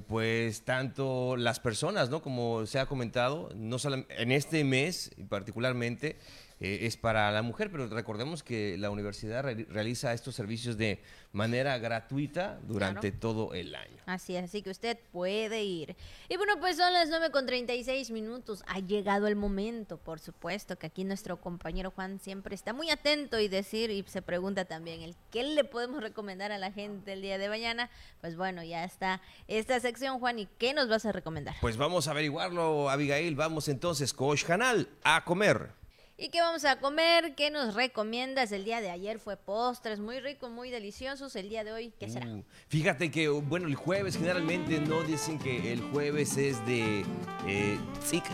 [0.08, 2.22] pues tanto las personas, ¿no?
[2.22, 6.18] Como se ha comentado, no solo en este mes particularmente,
[6.60, 11.02] eh, es para la mujer, pero recordemos que la universidad realiza estos servicios de
[11.34, 14.02] manera gratuita durante todo el año.
[14.06, 15.98] Así es, así que usted puede ir.
[16.30, 18.64] Y bueno, pues son las 9 con 36 minutos.
[18.68, 23.38] Ha llegado el momento, por supuesto, que aquí nuestro compañero Juan siempre está muy atento
[23.40, 27.22] y decir y se pregunta también el qué le podemos recomendar a la gente el
[27.22, 27.90] día de mañana.
[28.22, 31.56] Pues bueno, ya está esta sección, Juan, ¿y qué nos vas a recomendar?
[31.60, 33.36] Pues vamos a averiguarlo, Abigail.
[33.36, 35.85] Vamos entonces, Coach Canal, a comer.
[36.18, 37.36] ¿Y qué vamos a comer?
[37.36, 38.54] ¿Qué nos recomiendas?
[38.54, 41.36] El día de ayer fue postres muy ricos, muy deliciosos.
[41.36, 42.26] El día de hoy, ¿qué será?
[42.26, 47.04] Mm, fíjate que, bueno, el jueves generalmente no dicen que el jueves es de
[47.48, 47.78] eh,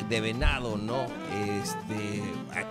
[0.08, 1.08] de venado, ¿no?
[1.60, 2.22] Este,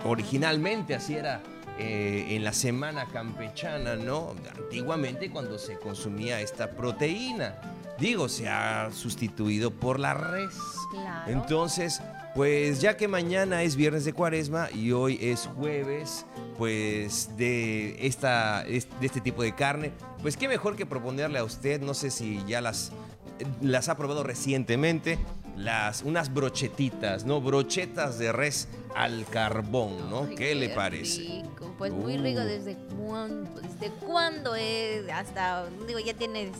[0.05, 1.41] originalmente así era
[1.77, 4.33] eh, en la semana campechana, ¿no?
[4.55, 7.59] Antiguamente cuando se consumía esta proteína.
[7.99, 10.55] Digo, se ha sustituido por la res.
[10.91, 11.31] Claro.
[11.31, 12.01] Entonces,
[12.35, 16.25] pues ya que mañana es viernes de cuaresma y hoy es jueves,
[16.57, 19.91] pues de, esta, de este tipo de carne,
[20.21, 22.91] pues qué mejor que proponerle a usted, no sé si ya las,
[23.61, 25.19] las ha probado recientemente,
[25.57, 27.41] las, unas brochetitas, ¿no?
[27.41, 30.29] Brochetas de res al carbón, ¿no?
[30.35, 31.43] ¿Qué, le parece?
[31.77, 32.45] Pues muy rico, uh.
[32.45, 33.61] ¿desde cuándo?
[33.61, 35.09] ¿Desde cuándo es?
[35.09, 36.51] Hasta, digo, ya tienes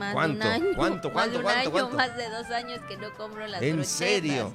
[0.00, 0.66] más de un año.
[0.76, 1.12] ¿Cuánto?
[1.12, 1.12] ¿Cuánto?
[1.12, 4.52] Más de un año, más de dos años que no compro las ¿En serio?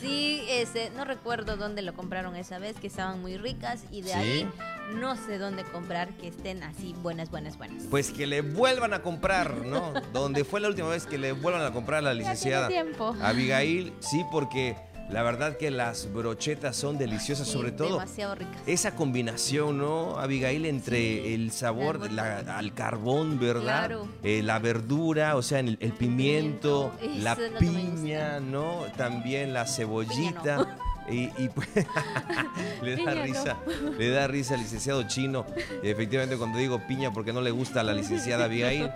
[0.00, 4.14] Sí, ese, no recuerdo dónde lo compraron esa vez, que estaban muy ricas y de
[4.14, 4.48] ahí
[4.94, 7.84] no sé dónde comprar que estén así buenas, buenas, buenas.
[7.90, 9.92] Pues que le vuelvan a comprar, ¿no?
[10.12, 13.14] Donde fue la última vez que le vuelvan a comprar a la licenciada tiempo.
[13.20, 14.76] Abigail, sí, porque
[15.10, 17.94] la verdad que las brochetas son deliciosas, sobre todo.
[17.94, 18.62] Demasiado ricas.
[18.66, 20.66] Esa combinación, ¿no, Abigail?
[20.66, 23.62] Entre el sabor al carbón, ¿verdad?
[23.62, 24.08] Claro.
[24.22, 28.84] Eh, la verdura, o sea, el, pimiento, la piña, ¿no?
[28.96, 30.78] También la cebollita.
[31.10, 31.68] Y, pues,
[32.82, 33.56] le da risa,
[33.98, 35.44] le da risa al licenciado chino,
[35.82, 38.90] efectivamente cuando digo piña porque no le gusta a la licenciada Abigail,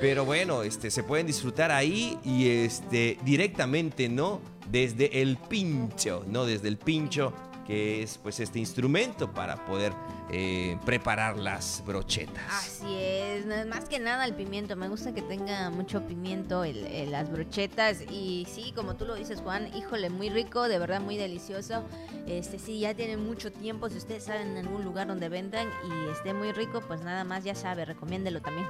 [0.00, 4.40] pero bueno, este se pueden disfrutar ahí y este directamente, ¿no?
[4.70, 6.44] desde el pincho, ¿no?
[6.44, 7.32] Desde el pincho,
[7.70, 9.92] que es pues este instrumento para poder
[10.32, 12.42] eh, preparar las brochetas.
[12.50, 17.30] Así es, más que nada el pimiento, me gusta que tenga mucho pimiento el, las
[17.30, 21.84] brochetas y sí, como tú lo dices Juan, híjole, muy rico, de verdad muy delicioso.
[22.26, 26.10] Este sí, ya tiene mucho tiempo, si ustedes saben en algún lugar donde vendan y
[26.10, 28.66] esté muy rico, pues nada más ya sabe, recomiéndelo también.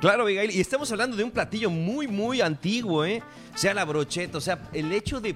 [0.00, 3.20] Claro, Abigail, y estamos hablando de un platillo muy, muy antiguo, ¿eh?
[3.56, 5.34] Sea, la brocheta, o sea, el hecho de,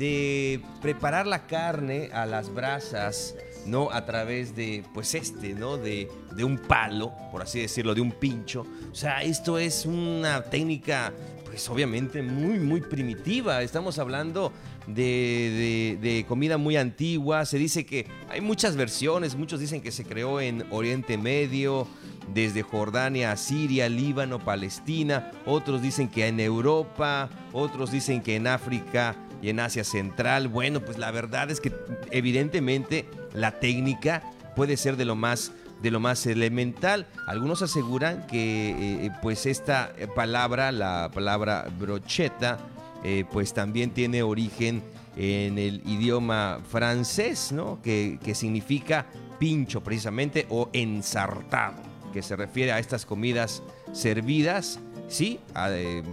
[0.00, 3.34] de preparar la carne a las brasas
[3.66, 3.90] ¿no?
[3.90, 5.76] A través de, pues este, ¿no?
[5.76, 8.66] De, de un palo, por así decirlo, de un pincho.
[8.90, 11.12] O sea, esto es una técnica,
[11.44, 13.62] pues obviamente muy, muy primitiva.
[13.62, 14.54] Estamos hablando
[14.86, 17.44] de, de, comida muy antigua.
[17.44, 21.86] Se dice que hay muchas versiones, muchos dicen que se creó en Oriente Medio,
[22.32, 25.32] desde Jordania a Siria, Líbano, Palestina.
[25.44, 30.48] Otros dicen que en Europa, otros dicen que en África y en Asia Central.
[30.48, 31.72] Bueno, pues la verdad es que
[32.10, 34.22] evidentemente la técnica
[34.56, 37.06] puede ser de lo más de lo más elemental.
[37.26, 42.58] Algunos aseguran que eh, eh, pues esta palabra, la palabra brocheta,
[43.02, 44.82] eh, pues también tiene origen
[45.16, 47.80] en el idioma francés, ¿no?
[47.82, 49.06] Que, que significa
[49.38, 51.76] pincho precisamente o ensartado,
[52.12, 55.40] que se refiere a estas comidas servidas, sí,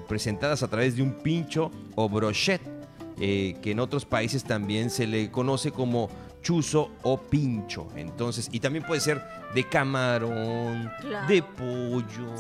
[0.08, 2.77] presentadas a través de un pincho o brochette
[3.20, 6.10] eh, que en otros países también se le conoce como
[6.42, 7.88] chuzo o pincho.
[7.96, 9.22] Entonces, y también puede ser
[9.54, 10.90] de camarón,
[11.28, 12.34] de pollo,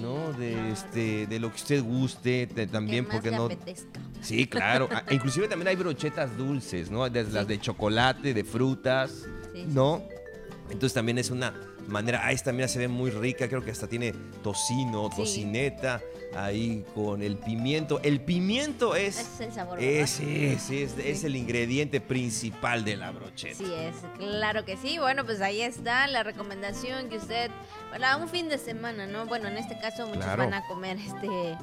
[0.00, 0.32] ¿no?
[0.32, 3.48] De este, de lo que usted guste, también porque no.
[4.20, 4.88] Sí, claro.
[4.90, 7.08] Ah, inclusive también hay brochetas dulces, ¿no?
[7.08, 9.26] Desde las de chocolate, de frutas,
[9.68, 10.02] ¿no?
[10.70, 11.52] Entonces también es una
[11.88, 12.20] manera.
[12.24, 16.00] Ah, esta mira se ve muy rica, creo que hasta tiene tocino, tocineta
[16.34, 18.00] ahí con el pimiento.
[18.02, 19.18] El pimiento es.
[19.18, 19.80] Es el sabor.
[19.80, 23.56] Es, es, es, el ingrediente principal de la brocheta.
[23.56, 24.98] Sí, es, claro que sí.
[24.98, 27.50] Bueno, pues ahí está la recomendación que usted.
[27.90, 29.26] Para un fin de semana, ¿no?
[29.26, 31.58] Bueno, en este caso muchos van a comer este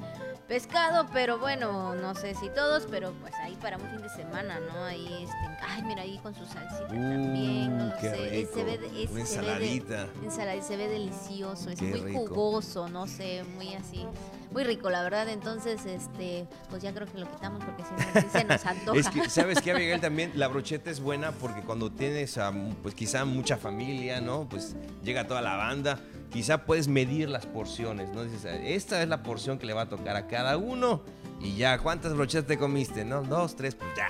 [0.49, 4.59] pescado, pero bueno, no sé si todos, pero pues ahí para un fin de semana,
[4.59, 4.83] ¿no?
[4.83, 8.53] Ahí, este, ay, mira, ahí con su salsita también, no qué sé, rico.
[8.55, 10.07] se ve, Una ensaladita.
[10.23, 14.07] ensaladita, se ve delicioso, es muy jugoso, no sé, muy así,
[14.51, 18.31] muy rico, la verdad, entonces, este, pues ya creo que lo quitamos porque si no,
[18.31, 18.99] se nos antoja.
[18.99, 20.01] Es que, ¿sabes qué, Miguel?
[20.01, 24.49] También la brocheta es buena porque cuando tienes, a, pues quizá mucha familia, ¿no?
[24.49, 25.99] Pues llega toda la banda,
[26.31, 28.23] quizá puedes medir las porciones, ¿no?
[28.23, 31.03] Dices, esta es la porción que le va a tocar a cada uno
[31.39, 33.05] y ya, ¿cuántas brochetas te comiste?
[33.05, 33.23] ¿No?
[33.23, 34.09] Dos, tres, pues ya,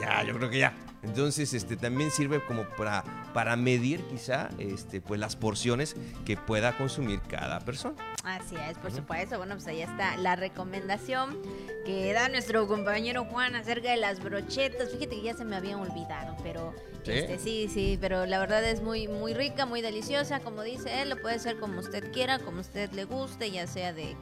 [0.00, 0.85] ya, yo creo que ya.
[1.02, 6.76] Entonces, este también sirve como para, para medir quizá este, pues, las porciones que pueda
[6.76, 7.96] consumir cada persona.
[8.24, 9.38] Así es, por supuesto.
[9.38, 11.36] Bueno, pues ahí está la recomendación
[11.84, 14.90] que da nuestro compañero Juan acerca de las brochetas.
[14.90, 17.12] Fíjate que ya se me habían olvidado, pero ¿Sí?
[17.12, 20.40] Este, sí, sí, pero la verdad es muy, muy rica, muy deliciosa.
[20.40, 23.92] Como dice él, lo puede hacer como usted quiera, como usted le guste, ya sea
[23.92, 24.16] de,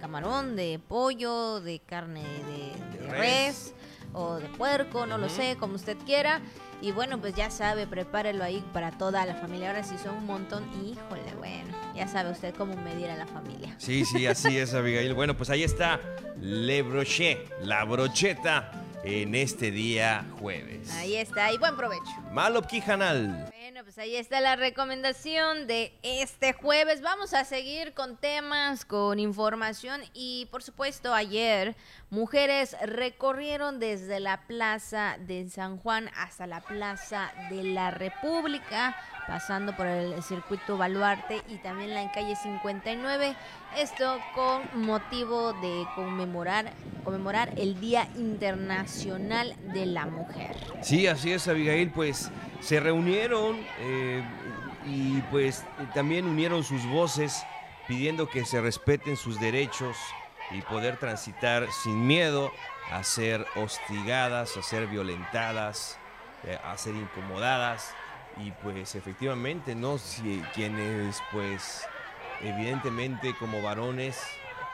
[0.00, 3.74] camarón, de pollo, de carne de, res
[4.12, 6.40] o de puerco, no lo sé, como usted quiera.
[6.80, 9.68] Y bueno, pues ya sabe, prepárelo ahí para toda la familia.
[9.68, 13.74] Ahora si son un montón, híjole, bueno, ya sabe usted cómo medir a la familia.
[13.78, 15.14] Sí, sí, así es, Abigail.
[15.14, 16.00] Bueno, pues ahí está
[16.40, 18.70] Le Brochet, la brocheta
[19.02, 20.90] en este día jueves.
[20.92, 22.10] Ahí está, y buen provecho.
[22.32, 23.50] Malo Quijanal.
[23.50, 27.00] Bueno, pues ahí está la recomendación de este jueves.
[27.00, 31.76] Vamos a seguir con temas, con información y por supuesto ayer
[32.10, 39.76] mujeres recorrieron desde la plaza de San Juan hasta la plaza de la República, pasando
[39.76, 43.36] por el circuito Baluarte y también la en calle 59.
[43.76, 46.72] Esto con motivo de conmemorar,
[47.04, 50.56] conmemorar el Día Internacional de la Mujer.
[50.82, 54.22] Sí, así es, Abigail, pues se reunieron eh,
[54.86, 57.42] y pues también unieron sus voces
[57.86, 59.96] pidiendo que se respeten sus derechos
[60.50, 62.52] y poder transitar sin miedo
[62.90, 65.98] a ser hostigadas, a ser violentadas,
[66.44, 67.94] eh, a ser incomodadas
[68.38, 69.98] y pues efectivamente, ¿no?
[69.98, 71.86] Si, quienes pues
[72.42, 74.20] evidentemente como varones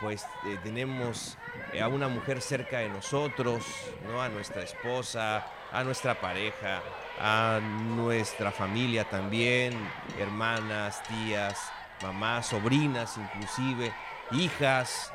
[0.01, 1.39] pues eh, tenemos
[1.81, 3.65] a una mujer cerca de nosotros,
[4.07, 4.23] ¿no?
[4.23, 6.83] A nuestra esposa, a nuestra pareja,
[7.21, 9.73] a nuestra familia también,
[10.19, 11.59] hermanas, tías,
[12.03, 13.93] mamás, sobrinas inclusive,
[14.33, 15.13] hijas,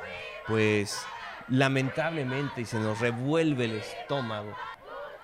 [0.50, 1.06] pues
[1.48, 4.54] lamentablemente se nos revuelve el estómago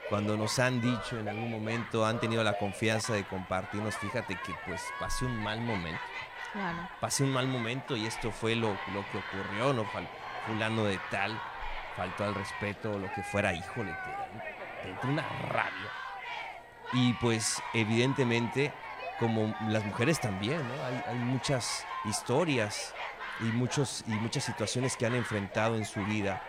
[0.09, 4.55] cuando nos han dicho en algún momento, han tenido la confianza de compartirnos, fíjate que
[4.65, 6.01] pues pasé un mal momento.
[7.01, 9.85] Pasé un mal momento y esto fue lo, lo que ocurrió, ¿no?
[10.47, 11.39] Fulano de tal,
[11.97, 15.91] faltó al respeto, lo que fuera, híjole, te, te, una rabia.
[16.93, 18.73] Y pues evidentemente,
[19.19, 20.85] como las mujeres también, ¿no?
[20.85, 22.95] Hay, hay muchas historias
[23.41, 26.43] y, muchos, y muchas situaciones que han enfrentado en su vida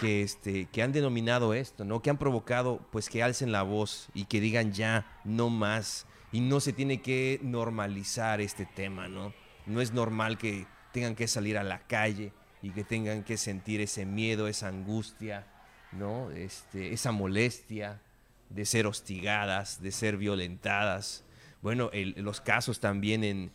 [0.00, 2.00] que, este, que han denominado esto, ¿no?
[2.00, 6.06] Que han provocado, pues, que alcen la voz y que digan ya, no más.
[6.32, 9.34] Y no se tiene que normalizar este tema, ¿no?
[9.66, 12.32] No es normal que tengan que salir a la calle
[12.62, 15.46] y que tengan que sentir ese miedo, esa angustia,
[15.92, 16.30] ¿no?
[16.30, 18.00] Este, esa molestia
[18.48, 21.24] de ser hostigadas, de ser violentadas.
[21.60, 23.52] Bueno, los casos también en,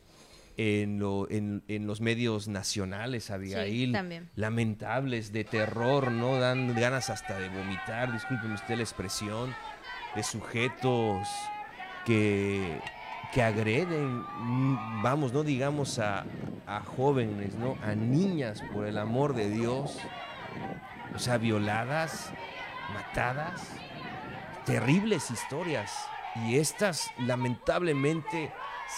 [0.58, 6.40] en, los medios nacionales, Abigail, lamentables, de terror, ¿no?
[6.40, 9.56] Dan ganas hasta de vomitar, disculpen usted la expresión,
[10.16, 11.28] de sujetos
[12.06, 12.80] que,
[13.34, 14.24] que agreden,
[15.02, 16.26] vamos, no digamos a,
[16.68, 17.78] a jóvenes, ¿no?
[17.84, 19.98] A niñas, por el amor de Dios,
[21.14, 22.32] o sea, violadas,
[22.94, 23.62] matadas,
[24.66, 25.92] terribles historias.
[26.48, 28.52] Y estas, lamentablemente,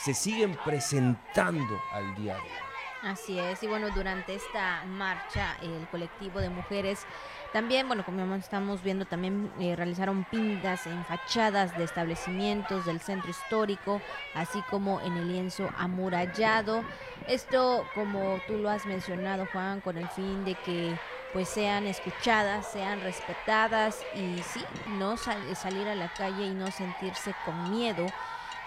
[0.03, 2.67] se siguen presentando al hoy.
[3.03, 7.05] Así es, y bueno, durante esta marcha el colectivo de mujeres
[7.53, 13.29] también, bueno, como estamos viendo, también eh, realizaron pintas en fachadas de establecimientos del centro
[13.29, 14.01] histórico,
[14.33, 16.83] así como en el lienzo amurallado.
[17.27, 20.97] Esto, como tú lo has mencionado, Juan, con el fin de que
[21.33, 27.33] pues sean escuchadas, sean respetadas y sí, no salir a la calle y no sentirse
[27.45, 28.05] con miedo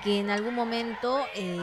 [0.02, 1.58] que en algún momento eh,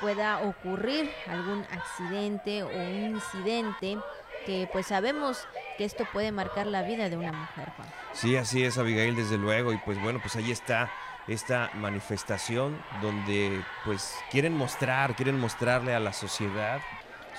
[0.00, 3.98] pueda ocurrir algún accidente o un incidente
[4.46, 5.46] que pues sabemos
[5.78, 7.88] que esto puede marcar la vida de una mujer, Juan.
[8.12, 9.72] Sí, así es, Abigail, desde luego.
[9.72, 10.90] Y pues bueno, pues ahí está
[11.28, 16.80] esta manifestación donde pues quieren mostrar, quieren mostrarle a la sociedad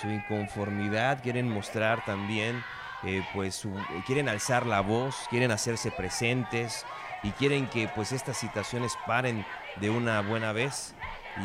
[0.01, 2.63] su inconformidad, quieren mostrar también
[3.03, 3.73] eh, pues su,
[4.05, 6.85] quieren alzar la voz, quieren hacerse presentes
[7.23, 9.45] y quieren que pues estas situaciones paren
[9.79, 10.93] de una buena vez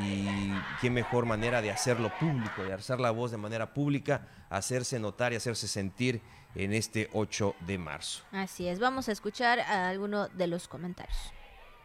[0.02, 4.98] y qué mejor manera de hacerlo público, de alzar la voz de manera pública, hacerse
[4.98, 6.20] notar y hacerse sentir
[6.54, 8.22] en este 8 de marzo.
[8.32, 11.32] Así es, vamos a escuchar a alguno de los comentarios.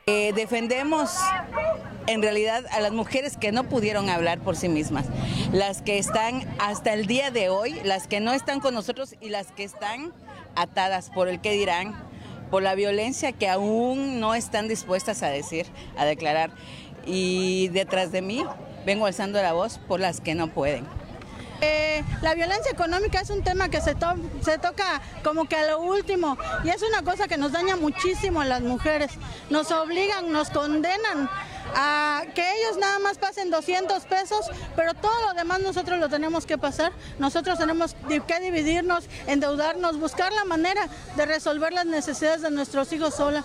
[0.05, 1.15] Eh, defendemos
[2.07, 5.05] en realidad a las mujeres que no pudieron hablar por sí mismas,
[5.53, 9.29] las que están hasta el día de hoy, las que no están con nosotros y
[9.29, 10.11] las que están
[10.55, 11.95] atadas por el que dirán,
[12.53, 15.65] por la violencia que aún no están dispuestas a decir,
[15.97, 16.51] a declarar.
[17.03, 18.45] Y detrás de mí
[18.85, 20.85] vengo alzando la voz por las que no pueden.
[21.61, 23.95] Eh, la violencia económica es un tema que se,
[24.41, 28.41] se toca como que a lo último y es una cosa que nos daña muchísimo
[28.41, 29.09] a las mujeres.
[29.49, 31.31] Nos obligan, nos condenan
[31.75, 36.45] a que ellos nada más pasen 200 pesos, pero todo lo demás nosotros lo tenemos
[36.45, 36.91] que pasar.
[37.19, 43.15] Nosotros tenemos que dividirnos, endeudarnos, buscar la manera de resolver las necesidades de nuestros hijos
[43.15, 43.43] sola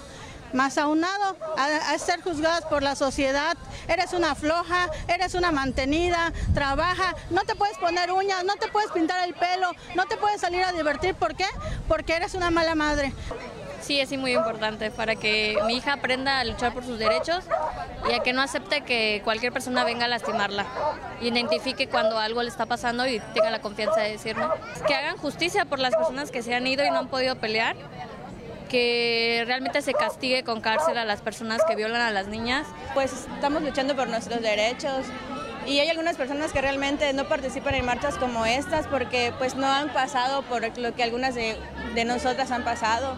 [0.52, 3.56] más aunado a, ser juzgadas por la sociedad.
[3.86, 8.90] Eres una floja, eres una mantenida, trabaja, no te puedes poner uñas, no te puedes
[8.90, 11.14] pintar el pelo, no te puedes salir a divertir.
[11.14, 11.46] ¿Por qué?
[11.86, 13.12] Porque eres una mala madre.
[13.80, 17.44] Sí, es muy importante para que mi hija aprenda a luchar por sus derechos
[18.08, 20.66] y a que no acepte que cualquier persona venga a lastimarla.
[21.20, 24.46] Identifique cuando algo le está pasando y tenga la confianza de decirme.
[24.86, 27.76] Que hagan justicia por las personas que se han ido y no han podido pelear.
[28.68, 32.66] Que realmente se castigue con cárcel a las personas que violan a las niñas.
[32.94, 35.06] Pues estamos luchando por nuestros derechos,
[35.66, 39.70] y hay algunas personas que realmente no participan en marchas como estas porque pues no
[39.70, 41.58] han pasado por lo que algunas de,
[41.94, 43.16] de nosotras han pasado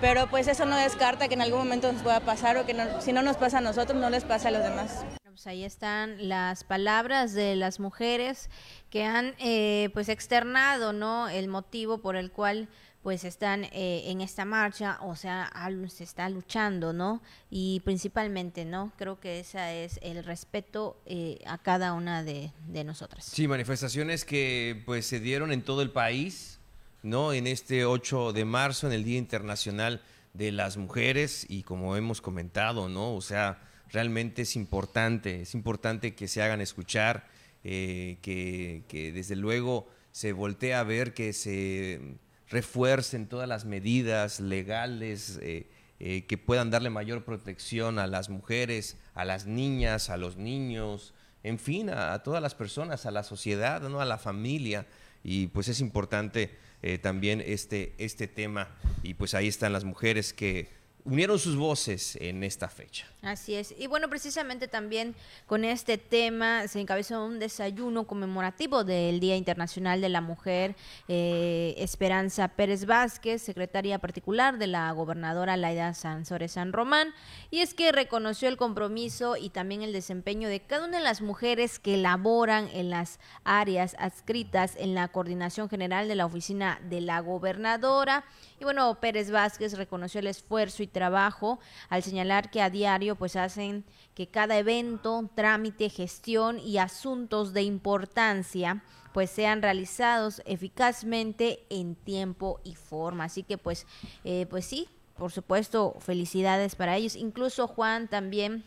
[0.00, 3.12] pero pues eso no descarta que en algún momento nos pueda pasar o que si
[3.12, 5.04] no nos pasa a nosotros, no les pasa a los demás.
[5.24, 8.50] Pues ahí están las palabras de las mujeres
[8.90, 12.68] que han eh, pues externado no el motivo por el cual
[13.02, 15.50] pues están eh, en esta marcha, o sea,
[15.88, 17.22] se está luchando, ¿no?
[17.48, 18.92] Y principalmente, ¿no?
[18.98, 23.24] Creo que ese es el respeto eh, a cada una de, de nosotras.
[23.24, 26.59] Sí, manifestaciones que pues se dieron en todo el país,
[27.02, 27.32] ¿no?
[27.32, 30.02] En este 8 de marzo, en el Día Internacional
[30.34, 33.14] de las Mujeres, y como hemos comentado, ¿no?
[33.14, 37.26] O sea, realmente es importante, es importante que se hagan escuchar,
[37.64, 42.16] eh, que, desde luego se voltee a ver, que se
[42.48, 45.68] refuercen todas las medidas legales eh,
[46.00, 51.14] eh, que puedan darle mayor protección a las mujeres, a las niñas, a los niños,
[51.42, 54.00] en fin, a, a todas las personas, a la sociedad, ¿no?
[54.00, 54.86] a la familia.
[55.22, 56.50] Y pues es importante
[56.82, 58.68] eh, también este, este tema.
[59.02, 60.68] Y pues ahí están las mujeres que
[61.04, 63.06] unieron sus voces en esta fecha.
[63.22, 63.74] Así es.
[63.78, 65.14] Y bueno, precisamente también
[65.46, 70.74] con este tema se encabezó un desayuno conmemorativo del Día Internacional de la Mujer.
[71.06, 77.08] Eh, Esperanza Pérez Vázquez, secretaria particular de la gobernadora Laida Sansores San Román,
[77.50, 81.20] y es que reconoció el compromiso y también el desempeño de cada una de las
[81.20, 87.02] mujeres que laboran en las áreas adscritas en la coordinación general de la oficina de
[87.02, 88.24] la gobernadora.
[88.58, 91.60] Y bueno, Pérez Vázquez reconoció el esfuerzo y trabajo
[91.90, 93.84] al señalar que a diario pues hacen
[94.14, 98.82] que cada evento, trámite, gestión y asuntos de importancia
[99.12, 103.24] pues sean realizados eficazmente en tiempo y forma.
[103.24, 103.86] Así que pues,
[104.24, 107.16] eh, pues sí, por supuesto, felicidades para ellos.
[107.16, 108.64] Incluso Juan también.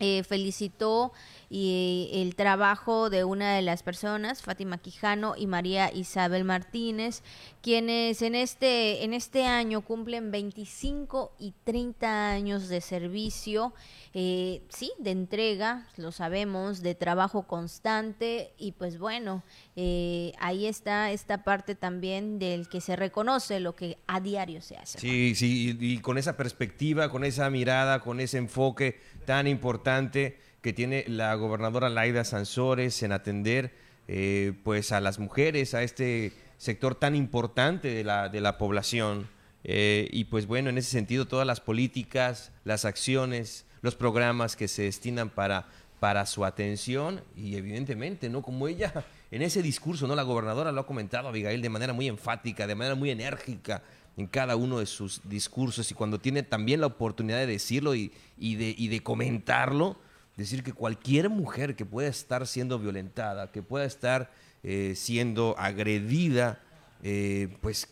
[0.00, 1.12] Eh, felicitó
[1.48, 7.22] y el trabajo de una de las personas, Fátima Quijano y María Isabel Martínez,
[7.62, 13.72] quienes en este, en este año cumplen 25 y 30 años de servicio,
[14.14, 19.44] eh, sí, de entrega, lo sabemos, de trabajo constante y pues bueno,
[19.76, 24.76] eh, ahí está esta parte también del que se reconoce lo que a diario se
[24.76, 24.98] hace.
[24.98, 30.72] Sí, sí, y con esa perspectiva, con esa mirada, con ese enfoque tan importante que
[30.72, 33.74] tiene la gobernadora Laida Sansores en atender
[34.06, 39.28] eh, pues a las mujeres, a este sector tan importante de la, de la población.
[39.64, 44.68] Eh, y pues bueno, en ese sentido, todas las políticas, las acciones, los programas que
[44.68, 45.66] se destinan para,
[46.00, 48.42] para su atención y evidentemente, ¿no?
[48.42, 50.14] Como ella en ese discurso, ¿no?
[50.14, 53.82] La gobernadora lo ha comentado, Abigail, de manera muy enfática, de manera muy enérgica
[54.16, 58.12] en cada uno de sus discursos y cuando tiene también la oportunidad de decirlo y,
[58.38, 59.96] de, comentarlo,
[60.36, 64.30] decir que cualquier mujer que pueda estar siendo violentada, que pueda estar
[64.62, 66.60] eh, siendo agredida,
[67.02, 67.88] eh, pues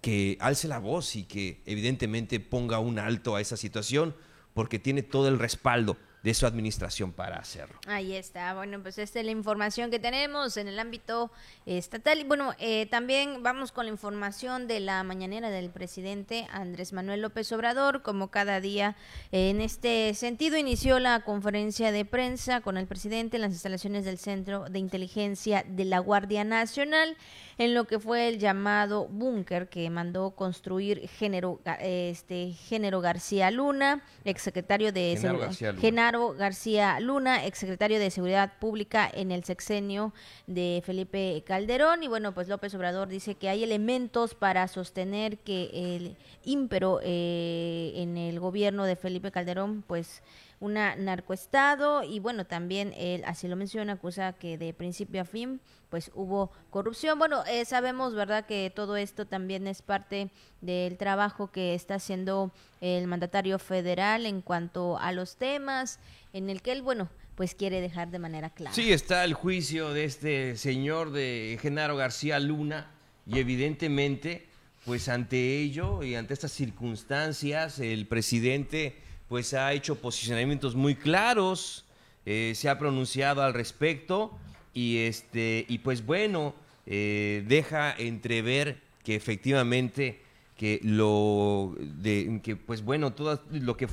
[0.00, 4.14] que alce la voz y que evidentemente ponga un alto a esa situación,
[4.54, 7.78] porque tiene todo el respaldo de su administración para hacerlo.
[7.86, 8.54] Ahí está.
[8.54, 11.30] Bueno, pues esta es la información que tenemos en el ámbito
[11.66, 12.18] estatal.
[12.18, 17.20] Y bueno, eh, también vamos con la información de la mañanera del presidente Andrés Manuel
[17.20, 18.00] López Obrador.
[18.00, 18.96] Como cada día,
[19.32, 24.16] en este sentido, inició la conferencia de prensa con el presidente en las instalaciones del
[24.16, 27.18] Centro de Inteligencia de la Guardia Nacional
[27.58, 34.02] en lo que fue el llamado búnker que mandó construir Género, este, Género García Luna,
[34.24, 35.80] exsecretario de Genaro García Luna.
[35.80, 40.12] Genaro García Luna, exsecretario de Seguridad Pública en el sexenio
[40.46, 42.02] de Felipe Calderón.
[42.02, 47.92] Y bueno, pues López Obrador dice que hay elementos para sostener que el ímpero eh,
[47.96, 50.22] en el gobierno de Felipe Calderón, pues
[50.60, 55.60] una narcoestado y bueno, también él así lo menciona, acusa que de principio a fin
[55.90, 57.18] pues hubo corrupción.
[57.18, 60.30] Bueno, eh, sabemos, ¿verdad?, que todo esto también es parte
[60.60, 62.50] del trabajo que está haciendo
[62.80, 66.00] el mandatario federal en cuanto a los temas
[66.32, 68.74] en el que él, bueno, pues quiere dejar de manera clara.
[68.74, 72.90] Sí, está el juicio de este señor de Genaro García Luna
[73.26, 74.46] y evidentemente,
[74.84, 78.96] pues ante ello y ante estas circunstancias, el presidente
[79.28, 81.84] pues ha hecho posicionamientos muy claros,
[82.26, 84.32] eh, se ha pronunciado al respecto
[84.72, 86.54] y este y pues bueno
[86.86, 90.20] eh, deja entrever que efectivamente
[90.56, 93.88] que lo de que pues bueno todo lo que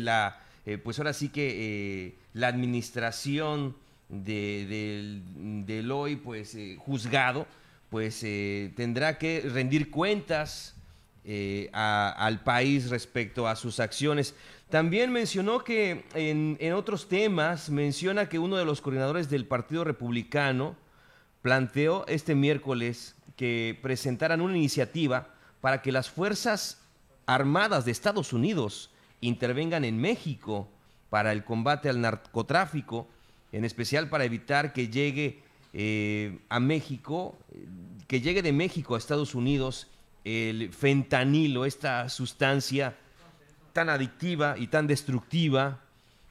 [0.00, 3.74] la eh, pues ahora sí que la administración
[4.08, 5.24] de,
[5.66, 7.48] del, hoy pues juzgado
[7.90, 8.24] pues
[8.76, 10.76] tendrá que rendir cuentas
[11.72, 14.34] al país respecto a sus acciones
[14.70, 20.76] también mencionó que en, otros temas, menciona que uno de los coordinadores del Partido Republicano
[21.42, 25.28] planteó este miércoles que presentaran una iniciativa
[25.60, 26.80] para que las Fuerzas
[27.26, 28.90] Armadas de Estados Unidos
[29.20, 30.68] intervengan en México
[31.10, 33.08] para el combate al narcotráfico,
[33.52, 35.42] en especial para evitar que llegue
[35.72, 37.38] eh, a México,
[38.08, 39.88] que llegue de México a Estados Unidos
[40.24, 42.96] el fentanilo, esta sustancia
[43.74, 45.80] tan adictiva y tan destructiva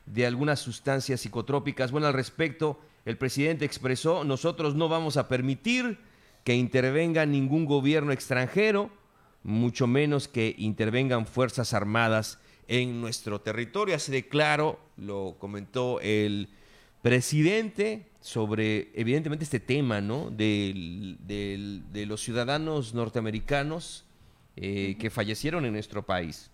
[0.07, 1.91] de algunas sustancias psicotrópicas.
[1.91, 5.99] Bueno, al respecto, el presidente expresó, nosotros no vamos a permitir
[6.43, 8.89] que intervenga ningún gobierno extranjero,
[9.43, 13.95] mucho menos que intervengan Fuerzas Armadas en nuestro territorio.
[13.95, 16.49] Así de claro lo comentó el
[17.01, 20.31] presidente sobre, evidentemente, este tema, ¿no?
[20.31, 21.17] De,
[22.07, 24.05] los ciudadanos norteamericanos
[24.55, 26.49] eh, que fallecieron en nuestro país.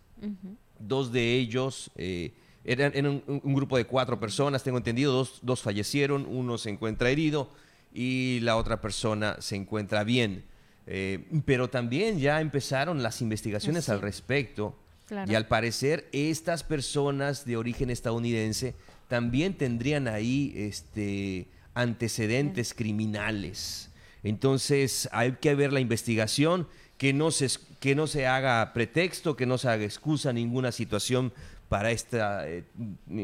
[0.79, 2.31] Dos de ellos eh,
[2.63, 2.93] eran,
[3.27, 7.49] un, grupo de cuatro personas, tengo entendido, dos, fallecieron, uno se encuentra herido
[7.93, 10.43] y la otra persona se encuentra bien.
[10.87, 14.75] Eh, pero también ya empezaron las investigaciones al respecto
[15.27, 18.75] y al parecer estas personas de origen estadounidense
[19.07, 23.89] también tendrían ahí este, antecedentes criminales.
[24.23, 26.67] Entonces hay que ver la investigación
[26.97, 27.49] que no se,
[27.79, 31.33] que no se haga pretexto, que no se haga excusa ninguna situación
[31.69, 32.63] para esta eh,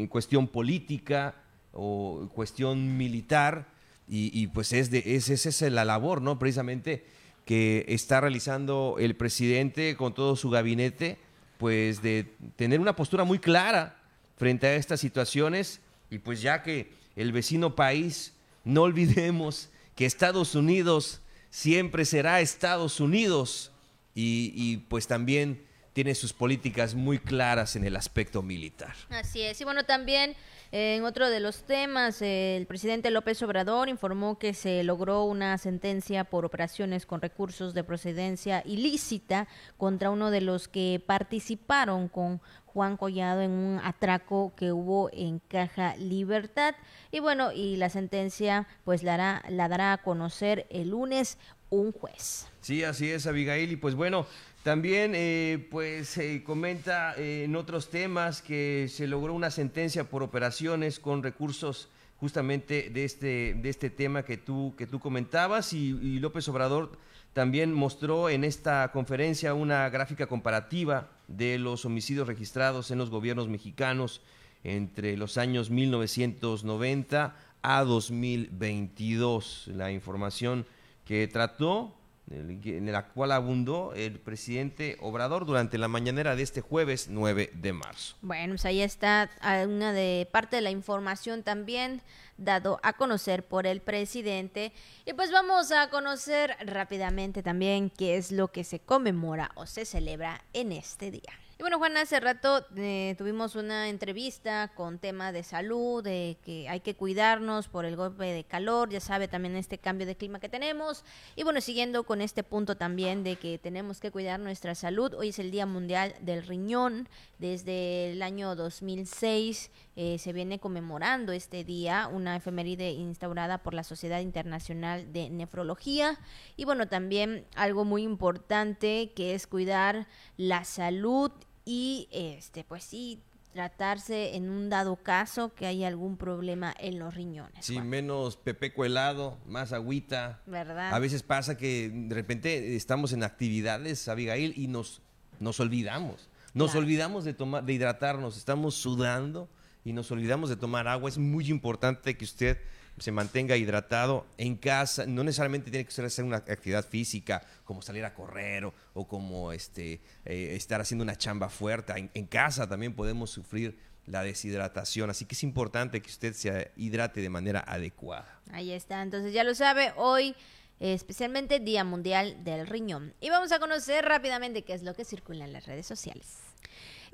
[0.09, 1.35] cuestión política
[1.73, 3.67] o cuestión militar.
[4.07, 6.37] Y, pues es de, es, esa es la labor, ¿no?
[6.37, 7.03] Precisamente
[7.43, 11.17] que está realizando el presidente con todo su gabinete,
[11.57, 13.97] pues de tener una postura muy clara
[14.37, 15.81] frente a estas situaciones
[16.11, 18.33] y pues ya que el vecino país,
[18.63, 23.71] no olvidemos que Estados Unidos siempre será Estados Unidos
[24.15, 28.93] y, pues también tiene sus políticas muy claras en el aspecto militar.
[29.09, 29.61] Así es.
[29.61, 30.35] Y bueno, también
[30.71, 36.25] en otro de los temas, el presidente López Obrador informó que se logró una sentencia
[36.25, 39.47] por operaciones con recursos de procedencia ilícita
[39.77, 45.39] contra uno de los que participaron con Juan Collado en un atraco que hubo en
[45.39, 46.75] Caja Libertad.
[47.09, 51.37] Y bueno, y la sentencia pues la, la dará a conocer el lunes
[51.69, 52.47] un juez.
[52.61, 53.71] Sí, así es, Abigail.
[53.71, 54.25] Y pues bueno,
[54.63, 60.99] también eh, pues comenta eh, en otros temas que se logró una sentencia por operaciones
[60.99, 66.19] con recursos justamente de este, de este tema que tú, que tú comentabas y, y
[66.19, 66.97] López Obrador
[67.33, 73.49] también mostró en esta conferencia una gráfica comparativa de los homicidios registrados en los gobiernos
[73.49, 74.21] mexicanos
[74.63, 79.69] entre los años 1990 a 2022.
[79.73, 80.65] La información
[81.05, 81.95] que trató
[82.31, 87.73] en la cual abundó el presidente Obrador durante la mañanera de este jueves 9 de
[87.73, 88.15] marzo.
[88.21, 89.29] Bueno, pues ahí está
[89.67, 92.01] una de parte de la información también
[92.37, 94.73] dado a conocer por el presidente.
[95.05, 99.85] Y pues vamos a conocer rápidamente también qué es lo que se conmemora o se
[99.85, 101.33] celebra en este día.
[101.57, 106.67] Y bueno, Juan, hace rato eh, tuvimos una entrevista con tema de salud, de que
[106.67, 110.41] hay que cuidarnos por el golpe de calor, ya sabe también este cambio de clima
[110.41, 111.05] que tenemos.
[111.37, 115.29] Y bueno, siguiendo con este punto también de que tenemos que cuidar nuestra salud, hoy
[115.29, 117.07] es el Día Mundial del Riñón.
[117.39, 123.83] Desde el año 2006 eh, se viene conmemorando este día, una efeméride instaurada por la
[123.83, 126.19] Sociedad Internacional de Nefrología.
[126.57, 131.31] Y bueno, también algo muy importante que es cuidar la salud
[131.65, 133.21] y este pues sí
[133.55, 137.65] tratarse en un dado caso que hay algún problema en los riñones.
[137.65, 140.41] Sí, menos pepeco helado, más agüita.
[140.45, 140.93] ¿Verdad?
[140.93, 145.01] A veces pasa que de repente estamos en actividades, Abigail, y nos,
[145.39, 146.29] nos olvidamos.
[146.53, 149.49] Nos olvidamos de tomar, de hidratarnos, estamos sudando
[149.85, 151.07] y nos olvidamos de tomar agua.
[151.07, 152.57] Es muy importante que usted
[152.97, 155.05] se mantenga hidratado en casa.
[155.05, 159.51] No necesariamente tiene que ser hacer una actividad física, como salir a correr o, como
[159.51, 162.09] este, eh, estar haciendo una chamba fuerte.
[162.13, 167.21] En, casa también podemos sufrir la deshidratación, así que es importante que usted se hidrate
[167.21, 168.39] de manera adecuada.
[168.51, 170.35] Ahí está, entonces ya lo sabe, hoy
[170.79, 173.13] especialmente Día Mundial del Riñón.
[173.19, 176.44] Y vamos a conocer rápidamente qué es lo que circula en las redes sociales.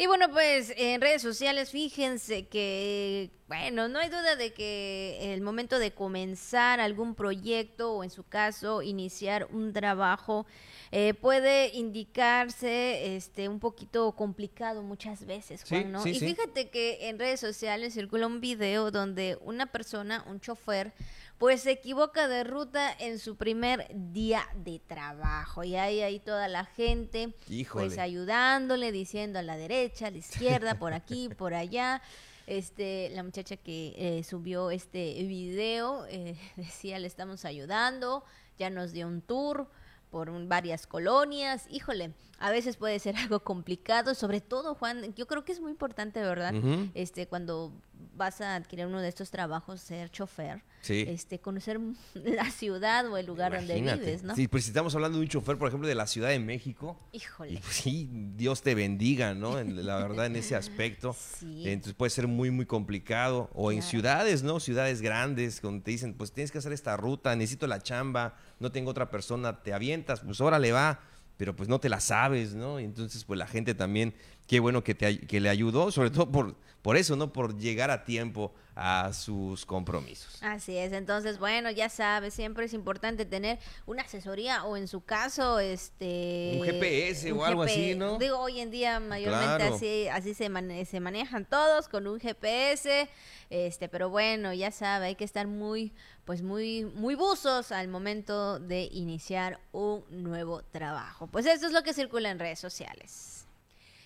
[0.02, 5.42] Y bueno, pues en redes sociales, fíjense que, bueno, no hay duda de que el
[5.42, 10.48] momento de comenzar algún proyecto o en su caso iniciar un trabajo
[10.90, 16.08] eh, puede indicarse este un poquito complicado muchas veces, Juan, ¿no?
[16.08, 20.94] y fíjate que en redes sociales circula un video donde una persona, un chofer,
[21.42, 25.64] pues se equivoca de ruta en su primer día de trabajo.
[25.64, 27.34] Y hay ahí toda la gente,
[27.72, 32.04] pues ayudándole, diciendo a la derecha, a la izquierda, por aquí, por allá.
[32.46, 38.24] Este, la muchacha que eh, subió este video eh, decía, le estamos ayudando,
[38.60, 39.68] ya nos dio un tour
[40.12, 41.66] por varias colonias.
[41.72, 45.72] Híjole, a veces puede ser algo complicado, sobre todo, Juan, yo creo que es muy
[45.72, 46.54] importante, ¿verdad?
[46.94, 47.74] Este, cuando
[48.16, 51.80] vas a adquirir uno de estos trabajos, ser chofer, este, conocer
[52.14, 54.36] la ciudad o el lugar donde vives, ¿no?
[54.36, 57.00] Sí, pues si estamos hablando de un chofer, por ejemplo, de la Ciudad de México.
[57.12, 57.60] Híjole.
[57.60, 59.62] Pues sí, Dios te bendiga, ¿no?
[59.64, 61.16] la verdad, en ese aspecto.
[61.42, 61.64] Sí.
[61.68, 63.50] Entonces puede ser muy, muy complicado.
[63.54, 64.60] O en ciudades, ¿no?
[64.60, 68.72] Ciudades grandes, donde te dicen, pues tienes que hacer esta ruta, necesito la chamba, no
[68.72, 71.00] tengo otra persona, te avientas, pues órale va
[71.42, 72.80] pero pues no te la sabes, ¿no?
[72.80, 74.14] Y entonces, pues la gente también,
[74.48, 77.32] qué bueno que, te, que le ayudó, sobre todo por, por eso, ¿no?
[77.32, 80.42] Por llegar a tiempo a sus compromisos.
[80.42, 85.02] Así es, entonces, bueno, ya sabes, siempre es importante tener una asesoría o en su
[85.02, 86.58] caso, este...
[86.60, 88.18] Un GPS o algo así, ¿no?
[88.18, 90.50] Digo, hoy en día mayormente así, así se,
[90.86, 93.10] se manejan todos con un GPS,
[93.50, 95.94] este, pero bueno, ya sabe, hay que estar muy
[96.26, 101.28] pues muy, muy buzos al momento de iniciar un nuevo trabajo.
[101.28, 103.41] Pues esto es lo que circula en redes sociales.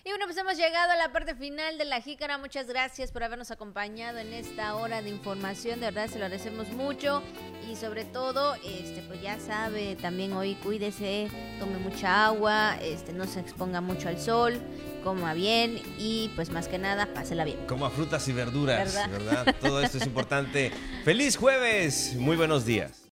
[0.07, 2.37] Y bueno, pues hemos llegado a la parte final de la jícara.
[2.37, 5.79] Muchas gracias por habernos acompañado en esta hora de información.
[5.79, 7.23] De verdad se lo agradecemos mucho.
[7.67, 11.27] Y sobre todo, este, pues ya sabe, también hoy cuídese,
[11.57, 14.61] tome mucha agua, este, no se exponga mucho al sol,
[15.03, 17.65] coma bien y pues más que nada, pásela bien.
[17.65, 19.09] Coma frutas y verduras, ¿verdad?
[19.09, 19.55] ¿verdad?
[19.59, 20.71] Todo esto es importante.
[21.03, 22.13] ¡Feliz jueves!
[22.15, 23.01] Muy buenos días.